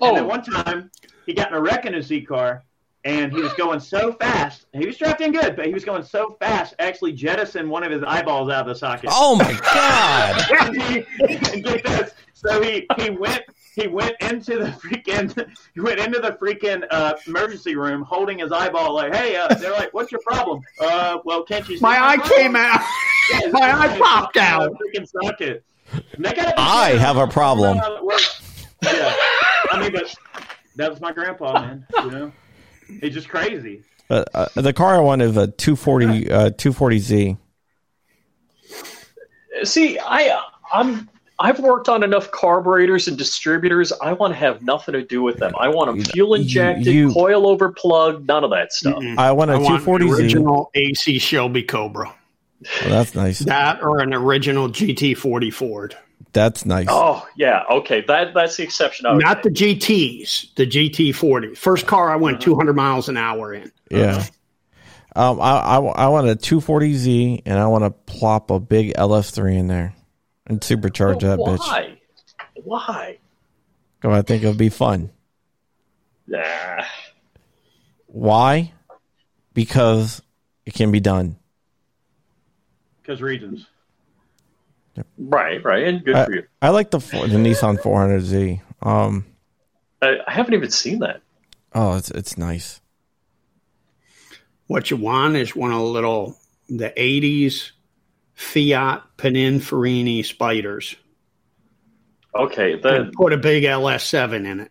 [0.00, 0.90] and then Oh, one time
[1.26, 2.64] he got in a wreck in his Z car
[3.08, 4.66] and he was going so fast.
[4.74, 7.90] He was strapped in good, but he was going so fast, actually jettisoned one of
[7.90, 9.08] his eyeballs out of the socket.
[9.10, 10.44] Oh my god!
[10.60, 11.06] and, he,
[11.52, 12.12] and get this.
[12.38, 13.42] So he, he went
[13.74, 15.34] he went into the freaking
[15.74, 19.72] he went into the freaking uh, emergency room holding his eyeball like, hey, uh, they're
[19.72, 20.60] like, what's your problem?
[20.80, 22.80] Uh, well, can't you see my eye problem?" came out.
[23.32, 24.72] Yeah, my eye popped out.
[24.74, 25.64] Freaking socket.
[25.92, 27.76] And they I have a problem.
[27.76, 29.16] Yeah,
[29.72, 30.14] I mean, but
[30.76, 31.86] that was my grandpa, man.
[31.96, 32.32] You know,
[33.00, 33.82] he's just crazy.
[34.10, 37.36] Uh, uh, the car I want is a 240 uh, 240Z.
[39.64, 41.08] see, I I'm
[41.40, 43.92] I've worked on enough carburetors and distributors.
[43.92, 45.52] I want to have nothing to do with them.
[45.58, 48.96] I want them fuel injected, you- coil over plug, none of that stuff.
[49.02, 49.18] Mm-mm.
[49.18, 50.18] I want a I want an 240Z.
[50.18, 52.12] original AC Shelby Cobra.
[52.84, 53.38] Oh, that's nice.
[53.40, 55.96] That or an original GT40 Ford.
[56.32, 56.86] That's nice.
[56.90, 58.02] Oh yeah, okay.
[58.06, 59.06] That that's the exception.
[59.06, 59.58] I would Not the make.
[59.80, 61.56] GTs, the GT40.
[61.56, 63.72] First car I went 200 miles an hour in.
[63.90, 64.24] Yeah.
[65.16, 69.56] Um, I, I, I want a 240Z and I want to plop a big LS3
[69.56, 69.94] in there
[70.46, 71.60] and supercharge that Well, bitch.
[71.60, 71.98] why?
[72.62, 73.18] Why?
[74.04, 75.10] Oh, I think it would be fun.
[76.28, 76.84] Nah.
[78.06, 78.72] Why?
[79.54, 80.22] Because
[80.66, 81.36] it can be done.
[83.02, 83.66] Because reasons.
[85.18, 86.42] Right, right, and good I, for you.
[86.62, 88.60] I like the the Nissan 400Z.
[88.82, 89.24] Um,
[90.02, 91.20] I, I haven't even seen that.
[91.74, 92.80] oh, it's it's nice.
[94.66, 96.36] What you want is one of the little,
[96.68, 97.70] the 80s
[98.34, 100.94] Fiat Pininfarina Spiders.
[102.34, 104.70] Okay, And then put a big LS7 in it.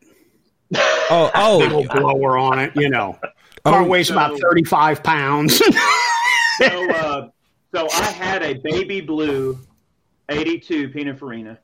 [1.09, 3.17] Oh, oh, Little oh, blower on it, you know.
[3.65, 5.61] Car Oh, weighs about 35 pounds.
[6.59, 7.29] So, uh,
[7.71, 9.59] so I had a baby blue
[10.29, 11.57] '82 Pininfarina.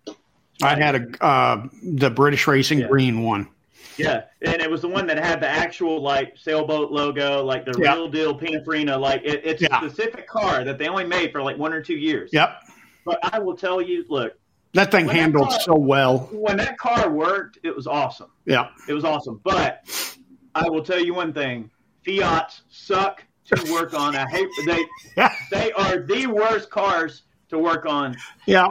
[0.61, 2.88] I had a uh, the British Racing Yeah.
[2.88, 3.49] Green one.
[3.97, 7.76] Yeah, and it was the one that had the actual like sailboat logo, like the
[7.80, 7.93] Yeah.
[7.93, 8.99] real deal Pininfarina.
[8.99, 9.78] Like it, it's Yeah.
[9.84, 12.30] a specific car that they only made for like one or two years.
[12.34, 12.59] Yep.
[13.05, 14.34] But I will tell you, look,
[14.74, 16.30] That thing When that handled car- so well.
[16.32, 18.32] when that car worked, it was awesome.
[18.45, 18.70] Yeah.
[18.88, 19.39] It was awesome.
[19.43, 19.88] But
[20.55, 21.70] I will tell you one thing:
[22.03, 24.16] Fiats suck to work on.
[24.16, 24.84] I hate they.
[25.51, 27.24] They are the worst cars
[27.54, 28.18] to work on.
[28.45, 28.68] Yeah.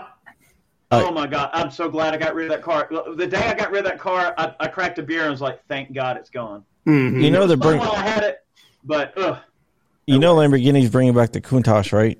[0.90, 1.48] Oh my god!
[1.54, 2.86] I'm so glad I got rid of that car.
[3.16, 5.40] The day I got rid of that car, I, I cracked a beer and was
[5.40, 7.22] like, "Thank God it's gone." Mhm.
[7.22, 8.38] you know they're Fun bring, while I had it,
[8.84, 9.38] but ugh.
[10.06, 12.18] you know Lamborghini's bringing back the Countach, right?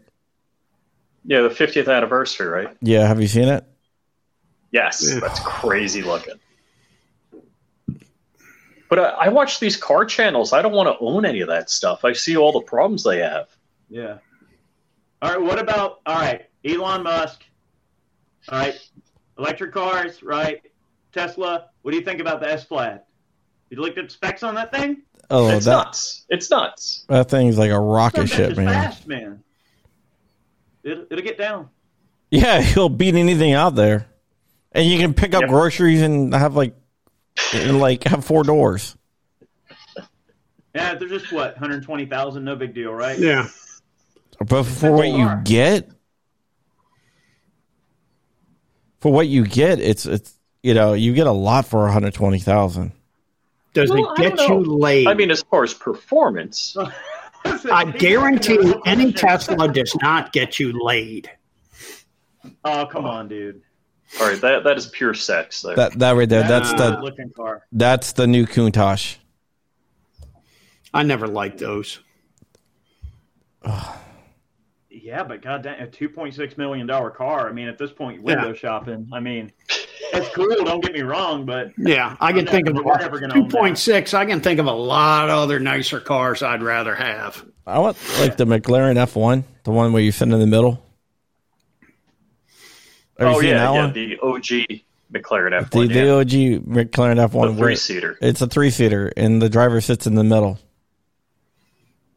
[1.24, 2.76] yeah, the 50th anniversary, right?
[2.80, 3.64] Yeah, have you seen it?
[4.72, 5.20] Yes, Yeah.
[5.20, 6.34] that's crazy looking.
[8.88, 10.52] But I, I watch these car channels.
[10.52, 12.04] I don't want to own any of that stuff.
[12.04, 13.48] I see all the problems they have.
[13.88, 14.18] Yeah.
[15.20, 15.40] All right.
[15.40, 16.46] What about all right?
[16.64, 17.42] Elon Musk.
[18.48, 18.78] All right.
[19.38, 20.60] Electric cars, right?
[21.12, 21.66] Tesla.
[21.82, 23.00] What do you think about the S Plaid?
[23.70, 25.02] You looked at specs on that thing?
[25.30, 26.26] Oh, it's that nuts.
[26.28, 27.04] It's nuts.
[27.08, 28.66] that thing's like a rocket ship, man.
[28.66, 29.42] fast, man.
[30.84, 31.68] It, it'll get down.
[32.30, 34.06] Yeah, he'll beat anything out there,
[34.72, 35.50] and you can pick up Yep.
[35.50, 36.74] groceries and have like,
[37.54, 38.96] and like have four doors.
[40.74, 42.44] Yeah, they're just what 120,000.
[42.44, 43.18] No big deal, right?
[43.18, 43.48] Yeah.
[44.46, 45.40] But for what you car.
[45.44, 45.90] get,
[49.02, 50.32] for what you get, it's it's
[50.62, 52.92] you know you get a lot for one hundred twenty thousand.
[53.74, 54.56] Does Well, it get you know.
[54.58, 55.06] laid?
[55.08, 56.76] I mean, as far as performance,
[57.44, 61.30] I guarantee you, any Tesla does not get you laid.
[62.64, 63.60] Oh come on, dude.
[64.20, 65.62] all right, that that is pure sex.
[65.62, 65.74] There.
[65.76, 67.66] That that right there, that's a the good-looking car.
[67.72, 69.16] that's the new Countach.
[70.94, 71.98] I never liked those.
[75.02, 77.48] Yeah, but goddamn, a two point six million dollar car.
[77.48, 78.54] I mean, at this point, window Yeah.
[78.54, 79.08] shopping.
[79.12, 79.50] I mean,
[80.12, 80.46] it's cool.
[80.64, 83.48] Don't get me wrong, but Yeah, I can I'm think of we're never gonna own
[83.50, 84.14] two point six.
[84.14, 87.44] I can think of a lot of other nicer cars I'd rather have.
[87.66, 90.80] I want like the McLaren F one, the one where you sit in the middle.
[93.18, 93.92] Have you oh seen yeah, that yeah, one?
[93.92, 94.80] the OG
[95.12, 95.70] McLaren F1.
[95.70, 96.12] The, the yeah.
[96.14, 98.18] OG McLaren F1 The three seater.
[98.22, 100.58] it's a three seater and the driver sits in the middle.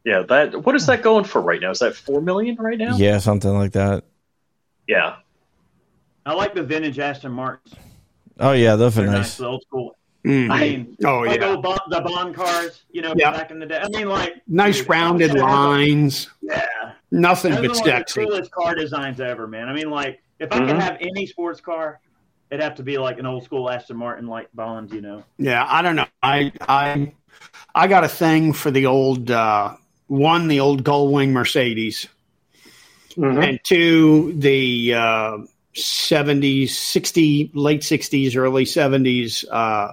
[0.05, 0.63] Yeah, that.
[0.65, 1.71] What is that going for right now?
[1.71, 2.95] Is that four million right now?
[2.95, 4.03] Yeah, something like that.
[4.87, 5.15] Yeah.
[6.25, 7.73] I like the vintage Aston Martins.
[8.39, 9.37] Oh yeah, those are nice, nice.
[9.37, 9.97] the old school.
[10.25, 10.49] Mm.
[10.51, 11.49] I mean, Oh, like yeah.
[11.49, 13.31] old the Bond cars, you know, Yeah.
[13.31, 13.79] back in the day.
[13.79, 16.29] I mean, like Nice dude, rounded those are- lines.
[16.41, 16.65] Yeah,
[17.11, 19.69] Nothing those are but one of the coolest car designs ever, man.
[19.69, 20.67] I mean, like if I Mhm.
[20.67, 21.99] could have any sports car,
[22.51, 25.23] it'd have to be like an old school Aston Martin, like Bond, you know.
[25.37, 26.07] Yeah, I don't know.
[26.23, 27.13] I I
[27.75, 29.75] I got a thing for the old uh,
[30.07, 32.07] one, the old Gullwing Mercedes,
[33.17, 33.47] Mhm.
[33.47, 35.37] and two, the uh,
[35.73, 39.91] 70s, 60, late 60s, early 70s uh,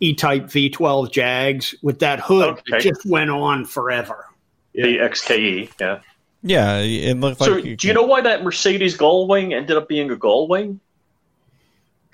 [0.00, 4.26] E-type V12 Jags with that hood that just went on forever.
[4.74, 5.70] The XKE.
[5.80, 6.00] Yeah.
[6.42, 7.78] Yeah, it looks So, like.
[7.78, 10.78] do you know why that Mercedes Gullwing ended up being a Gullwing?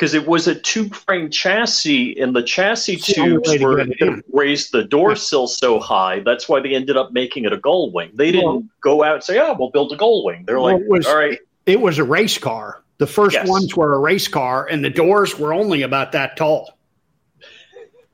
[0.00, 3.88] Because it was a two-frame chassis, and the chassis It's the tubes to were get
[3.90, 4.22] it in.
[4.32, 6.20] raised the door sill so high.
[6.20, 8.08] That's why they ended up making it a gull wing.
[8.14, 10.44] They didn't Well- go out and say, "Oh, we'll build a gull wing.
[10.46, 12.82] They're Well, like, it was- "All right, It was a race car.
[12.96, 13.46] The first Yes.
[13.46, 16.78] ones were a race car, and the doors were only about that tall.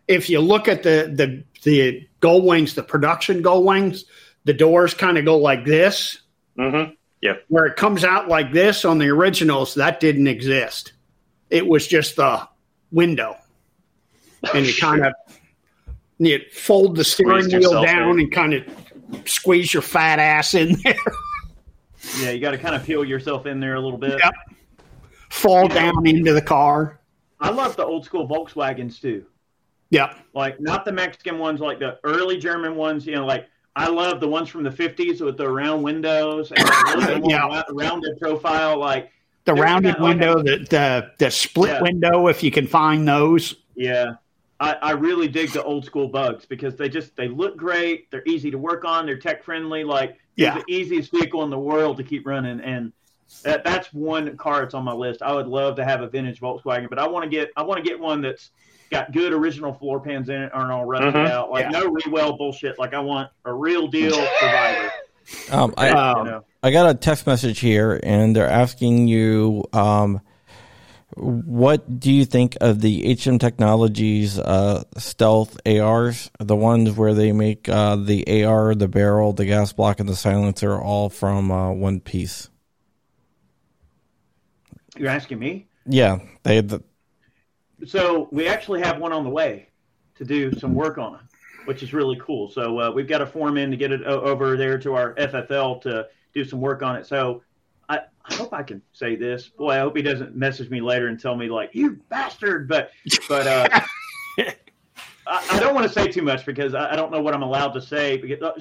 [0.09, 4.05] If you look at the the the gull wings, the production gull wings,
[4.45, 6.19] the doors kind of go like this.
[6.59, 6.91] mm-hmm.
[7.49, 10.93] Where it comes out like this on the originals, that didn't exist.
[11.51, 12.47] It was just the
[12.91, 13.37] window,
[14.55, 15.13] and you kind of
[16.19, 18.21] you fold the steering Squeezed wheel down in.
[18.21, 18.65] and kind of
[19.27, 20.95] squeeze your fat ass in there,
[22.21, 24.19] Yeah, you got to kind of peel yourself in there a little bit.
[24.23, 24.35] Yep.
[25.31, 27.01] fall down into the car.
[27.41, 29.25] I love the old school Volkswagens too.
[29.91, 30.17] Yep.
[30.35, 33.07] like not the Mexican ones, like the early German ones.
[33.07, 36.65] You know, like I love the ones from the '50s with the round windows and
[36.65, 37.63] like, a little bit more Yeah.
[37.71, 38.79] rounded profile.
[38.79, 39.11] Like,
[39.47, 41.83] the There's rounded that- like window, the, the the split Yeah.
[41.83, 43.55] window, if you can find those.
[43.75, 44.15] yeah,
[44.61, 48.11] I, I really dig the old school bugs because they just they look great.
[48.11, 49.07] They're easy to work on.
[49.07, 49.85] They're tech friendly.
[49.85, 50.59] Like, Yeah.
[50.59, 52.61] the easiest vehicle in the world to keep running.
[52.61, 52.93] And
[53.43, 55.21] that, that's one car that's on my list.
[55.23, 57.83] I would love to have a vintage Volkswagen, but I want to get I want
[57.83, 58.51] to get one that's
[58.91, 61.29] got good original floor pans in it, aren't all rusted Mhm.
[61.31, 61.51] out.
[61.51, 61.81] Like Yeah.
[61.81, 62.79] no rewell bullshit.
[62.79, 64.91] Like I want a real deal survivor.
[65.53, 66.45] Um, I, Um, you know.
[66.67, 70.21] I got a text message here, and they're asking you, um,
[71.15, 77.31] what do you think of the HM Technologies uh, stealth ARs, the ones where they
[77.31, 81.71] make uh, the AR, the barrel, the gas block, and the silencer all from uh,
[81.71, 82.51] one piece?
[84.97, 85.69] You're asking me?
[85.87, 86.63] Yeah, they.
[86.63, 86.83] The,
[87.87, 89.69] So we actually have one on the way
[90.17, 91.29] to do some work on,
[91.67, 92.51] which is really cool.
[92.51, 95.15] So uh, we've got a form in to get it o- over there to our
[95.15, 97.07] FFL to do some work on it.
[97.07, 97.43] So
[97.89, 99.49] I, I hope I can say this.
[99.49, 102.69] Boy, I hope he doesn't message me later and tell me like you bastard.
[102.69, 102.91] But
[103.27, 103.69] but uh,
[104.39, 104.53] I,
[105.27, 107.71] I don't want to say too much because I, I don't know what I'm allowed
[107.73, 108.53] to say because uh,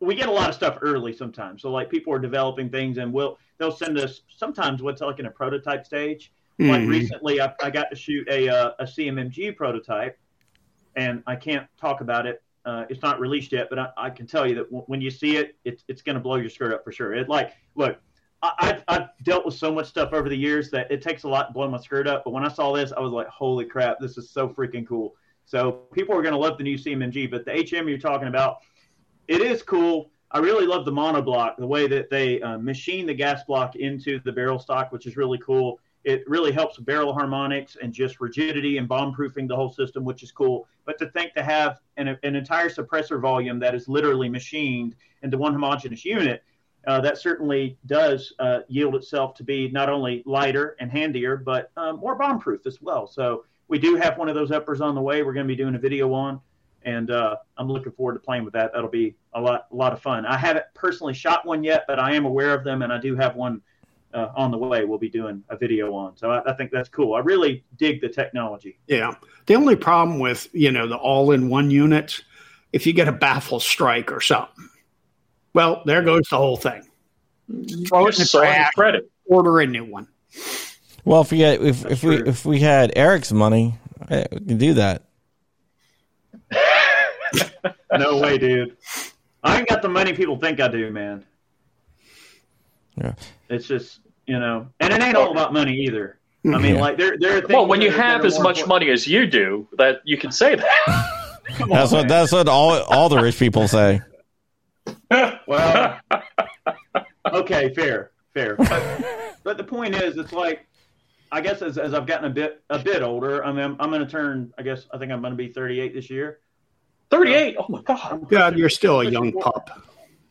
[0.00, 1.62] we get a lot of stuff early sometimes.
[1.62, 5.26] So like people are developing things and we'll they'll send us sometimes what's like in
[5.26, 6.32] a prototype stage.
[6.58, 6.88] Like Mhm.
[6.88, 10.18] recently, I, I got to shoot a uh, a CMMG prototype,
[10.96, 12.42] and I can't talk about it.
[12.68, 15.10] Uh, it's not released yet, but I, I can tell you that w- when you
[15.10, 17.14] see it, it's it's going to blow your skirt up for sure.
[17.14, 17.98] It like look,
[18.42, 21.28] I, I've, I've dealt with so much stuff over the years that it takes a
[21.28, 22.24] lot to blow my skirt up.
[22.24, 25.14] But when I saw this, I was like, holy crap, this is so freaking cool.
[25.46, 28.58] So people are going to love the new CMMG, but the HM you're talking about,
[29.28, 30.10] it is cool.
[30.30, 34.20] I really love the monoblock, the way that they uh, machine the gas block into
[34.26, 35.80] the barrel stock, which is really cool.
[36.04, 40.22] It really helps barrel harmonics and just rigidity and bomb proofing the whole system, which
[40.22, 40.66] is cool.
[40.84, 45.36] But to think to have an, an entire suppressor volume that is literally machined into
[45.36, 46.42] one homogeneous unit,
[46.86, 51.70] uh, that certainly does uh, yield itself to be not only lighter and handier, but
[51.76, 53.06] um, more bomb proof as well.
[53.06, 55.22] So we do have one of those uppers on the way.
[55.22, 56.40] We're going to be doing a video on,
[56.84, 58.72] and uh, I'm looking forward to playing with that.
[58.72, 60.24] That'll be a lot, a lot of fun.
[60.24, 63.14] I haven't personally shot one yet, but I am aware of them, and I do
[63.16, 63.60] have one
[64.14, 64.84] uh, on the way.
[64.84, 66.16] We'll be doing a video on.
[66.16, 67.14] So I, I think that's cool.
[67.14, 68.78] I really dig the technology.
[68.86, 69.14] Yeah.
[69.46, 72.22] The only problem with, you know, the all in one units,
[72.72, 74.68] if you get a baffle strike or something,
[75.54, 76.82] well, there goes the whole thing.
[77.88, 79.10] Throw it in the Just saw it and trash, thread it.
[79.26, 80.06] order a new one.
[81.04, 83.78] well, if we had, if if we if we had Eric's money,
[84.10, 85.04] we could do that.
[87.96, 88.76] No way, dude.
[89.42, 91.24] I ain't got the money people think I do, man.
[92.98, 93.14] Yeah.
[93.48, 96.18] It's just you know, and it ain't all about money either.
[96.44, 96.80] I mean, Yeah.
[96.80, 98.68] like there, there are things Well, when you that are- that have as much important.
[98.68, 101.14] money as you do, that you can say that.
[101.56, 102.08] Come That's on, what man.
[102.08, 104.00] that's what all all the rich people say.
[105.46, 105.98] Well,
[107.32, 108.56] okay, fair, fair.
[108.56, 110.66] But, but the point is, it's like
[111.32, 113.90] I guess as, as I've gotten a bit a bit older, I mean, I'm, I'm
[113.90, 114.52] going to turn.
[114.58, 116.40] I guess I think I'm going to be 38 this year.
[117.10, 117.56] 38.
[117.58, 118.28] Oh my god.
[118.28, 119.70] God, you're still a young pup.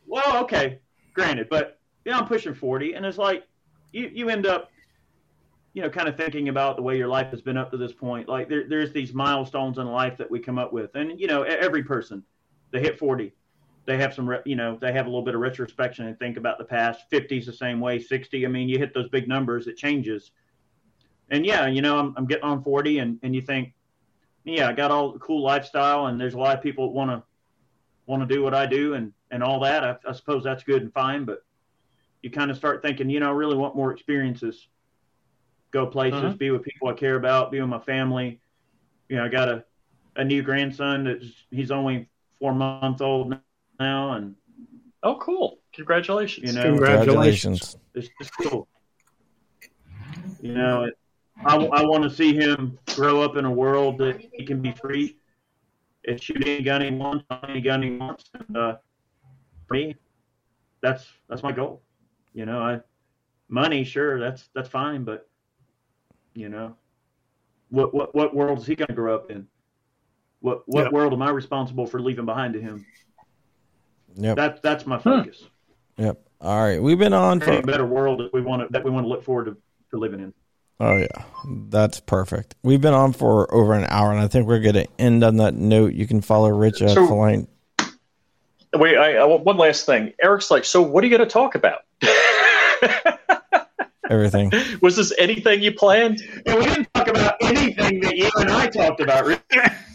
[0.06, 0.78] Well, okay,
[1.14, 1.77] granted, but
[2.08, 3.46] yeah, I'm pushing 40, and it's like
[3.92, 4.70] you you end up,
[5.74, 7.92] you know, kind of thinking about the way your life has been up to this
[7.92, 8.30] point.
[8.30, 11.42] Like there, there's these milestones in life that we come up with, and you know,
[11.42, 12.24] every person,
[12.70, 13.30] they hit 40,
[13.84, 16.56] they have some, you know, they have a little bit of retrospection and think about
[16.56, 17.04] the past.
[17.12, 18.46] 50's the same way, 60.
[18.46, 20.30] I mean, you hit those big numbers, it changes.
[21.28, 23.74] And yeah, you know, I'm, I'm getting on 40, and and you think,
[24.44, 27.10] yeah, I got all the cool lifestyle, and there's a lot of people that want
[27.10, 27.22] to
[28.06, 29.84] want to do what I do, and and all that.
[29.84, 31.44] I, I suppose that's good and fine, but
[32.22, 34.68] you kind of start thinking, you know, I really want more experiences.
[35.70, 36.38] Go places, Mhm.
[36.38, 38.40] be with people I care about, be with my family.
[39.08, 39.64] You know, I got a,
[40.16, 42.08] a new grandson that's he's only
[42.40, 43.34] four months old
[43.78, 44.34] now, and
[45.02, 45.58] Oh, cool.
[45.74, 46.44] Congratulations.
[46.46, 47.76] you know, Congratulations.
[47.94, 48.66] it's just cool.
[50.40, 50.94] You know, it,
[51.44, 54.72] I, I want to see him grow up in a world that he can be
[54.72, 55.16] free
[56.06, 58.30] and shoot any gun he wants, on any gun he wants.
[58.34, 58.76] And, uh,
[59.66, 59.96] for me,
[60.82, 61.82] that's that's my goal.
[62.34, 62.80] You know, I
[63.48, 65.28] money, sure, that's that's fine, but
[66.34, 66.76] you know,
[67.70, 69.46] what what what world is he going to grow up in?
[70.40, 70.92] What what Yep.
[70.92, 72.86] world am I responsible for leaving behind to him?
[74.14, 74.36] Yep.
[74.36, 75.44] That that's my focus.
[75.96, 76.20] Yep.
[76.40, 76.80] All right.
[76.80, 79.08] We've been on for a better world that we want to that we want to
[79.08, 79.56] look forward to,
[79.90, 80.32] to living in.
[80.80, 81.24] Oh yeah,
[81.68, 82.54] that's perfect.
[82.62, 85.38] We've been on for over an hour, and I think we're going to end on
[85.38, 85.92] that note.
[85.94, 87.48] You can follow Rich at So- Feline.
[88.74, 90.12] Wait, I, I, one last thing.
[90.22, 91.80] Eric's like, so what are you going to talk about?
[94.10, 94.50] Everything.
[94.80, 96.22] Was this anything you planned?
[96.46, 99.26] And we didn't talk about anything that you and I talked about.
[99.26, 99.42] Rick.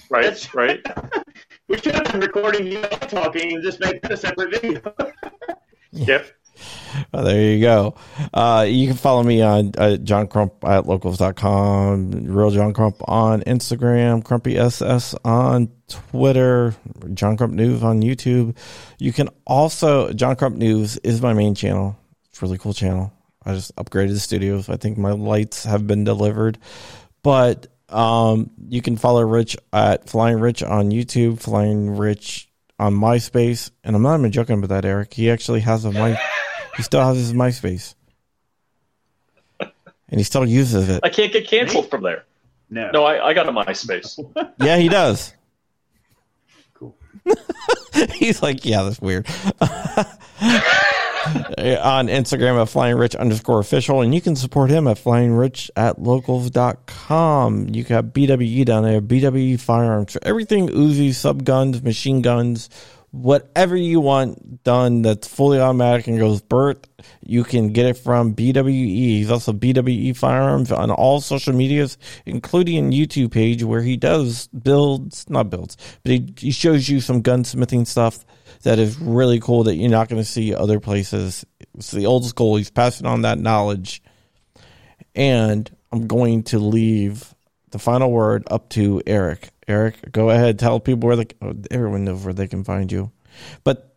[0.10, 0.82] Right, right.
[1.70, 4.82] We should have been recording you talking and just make a separate video.
[5.92, 6.28] Yep.
[7.14, 7.96] Oh, there you go.
[8.34, 13.42] Uh, you can follow me on uh, John Crump at locals.com, Real John Crump on
[13.42, 16.76] Instagram, Crumpy SS on Twitter,
[17.14, 18.56] John Crump News on YouTube.
[19.00, 21.98] You can also, John Crump News is my main channel.
[22.30, 23.12] It's really cool channel.
[23.46, 24.70] I just upgraded the studios.
[24.70, 26.58] I think my lights have been delivered.
[27.22, 32.50] But um, you can follow Rich at Flying Rich on YouTube, Flying Rich
[32.80, 33.72] on MySpace.
[33.84, 35.14] And I'm not even joking about that, Eric.
[35.14, 36.20] He actually has a My,
[36.76, 37.96] he still has his MySpace,
[39.60, 41.02] and he still uses it.
[41.04, 42.26] I can't get canceled from there.
[42.70, 42.90] No.
[42.92, 44.20] No, I, I got a MySpace.
[44.60, 45.34] Yeah, he does.
[46.74, 46.96] Cool.
[48.14, 49.28] He's like, yeah, that's weird.
[51.24, 55.70] on Instagram at flying rich underscore official, and you can support him at flying rich
[55.76, 57.70] at locals.com.
[57.70, 62.70] You got BWE down there, BWE firearms, everything Uzi, sub guns, machine guns,
[63.14, 66.88] whatever you want done that's fully automatic and goes Burt,
[67.22, 68.96] you can get it from BWE.
[68.96, 75.30] He's also BWE Firearms on all social medias, including YouTube page where he does builds,
[75.30, 78.26] not builds, but he, he shows you some gunsmithing stuff
[78.64, 81.46] that is really cool that you're not going to see other places.
[81.76, 82.56] It's the old school.
[82.56, 84.02] He's passing on that knowledge.
[85.14, 87.36] And I'm going to leave
[87.70, 89.53] the final word up to Eric.
[89.68, 90.60] Eric, go ahead.
[90.60, 91.28] Tell people where they.
[91.42, 93.12] oh, Everyone knows where they can find you,
[93.64, 93.96] but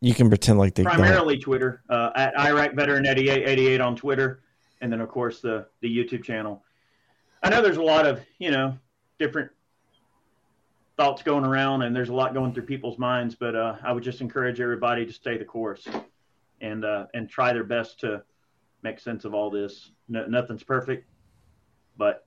[0.00, 0.94] you can pretend like they don't.
[0.94, 4.42] Primarily Twitter, uh, at Iraq Veteran 8888 on Twitter,
[4.80, 6.64] and then of course the the YouTube channel.
[7.42, 8.78] I know there's a lot of you know
[9.18, 9.50] different
[10.96, 13.34] thoughts going around, and there's a lot going through people's minds.
[13.34, 15.86] But uh, I would just encourage everybody to stay the course
[16.60, 18.22] and uh, and try their best to
[18.82, 19.90] make sense of all this.
[20.08, 21.08] No, nothing's perfect,
[21.96, 22.26] but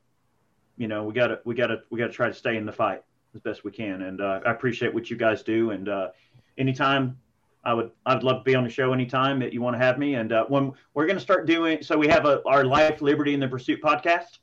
[0.77, 2.65] you know we got to we got to we got to try to stay in
[2.65, 3.01] the fight
[3.33, 4.03] as best we can.
[4.03, 5.71] And uh, I appreciate what you guys do.
[5.71, 6.09] And uh,
[6.57, 7.17] anytime
[7.63, 9.97] I would I'd love to be on the show anytime that you want to have
[9.97, 10.15] me.
[10.15, 13.33] And uh, when we're going to start doing, so we have a, our Life, Liberty,
[13.33, 14.39] and the Pursuit podcast,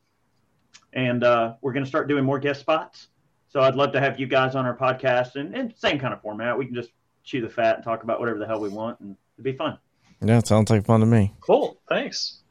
[0.93, 3.09] and uh, we're going to start doing more guest spots.
[3.49, 6.21] So I'd love to have you guys on our podcast, and, and same kind of
[6.21, 6.59] format.
[6.59, 6.91] We can just
[7.23, 9.79] chew the fat and talk about whatever the hell we want, and it'd be fun.
[10.21, 11.33] Yeah, it sounds like fun to me.
[11.41, 11.81] Cool.
[11.89, 12.42] Thanks.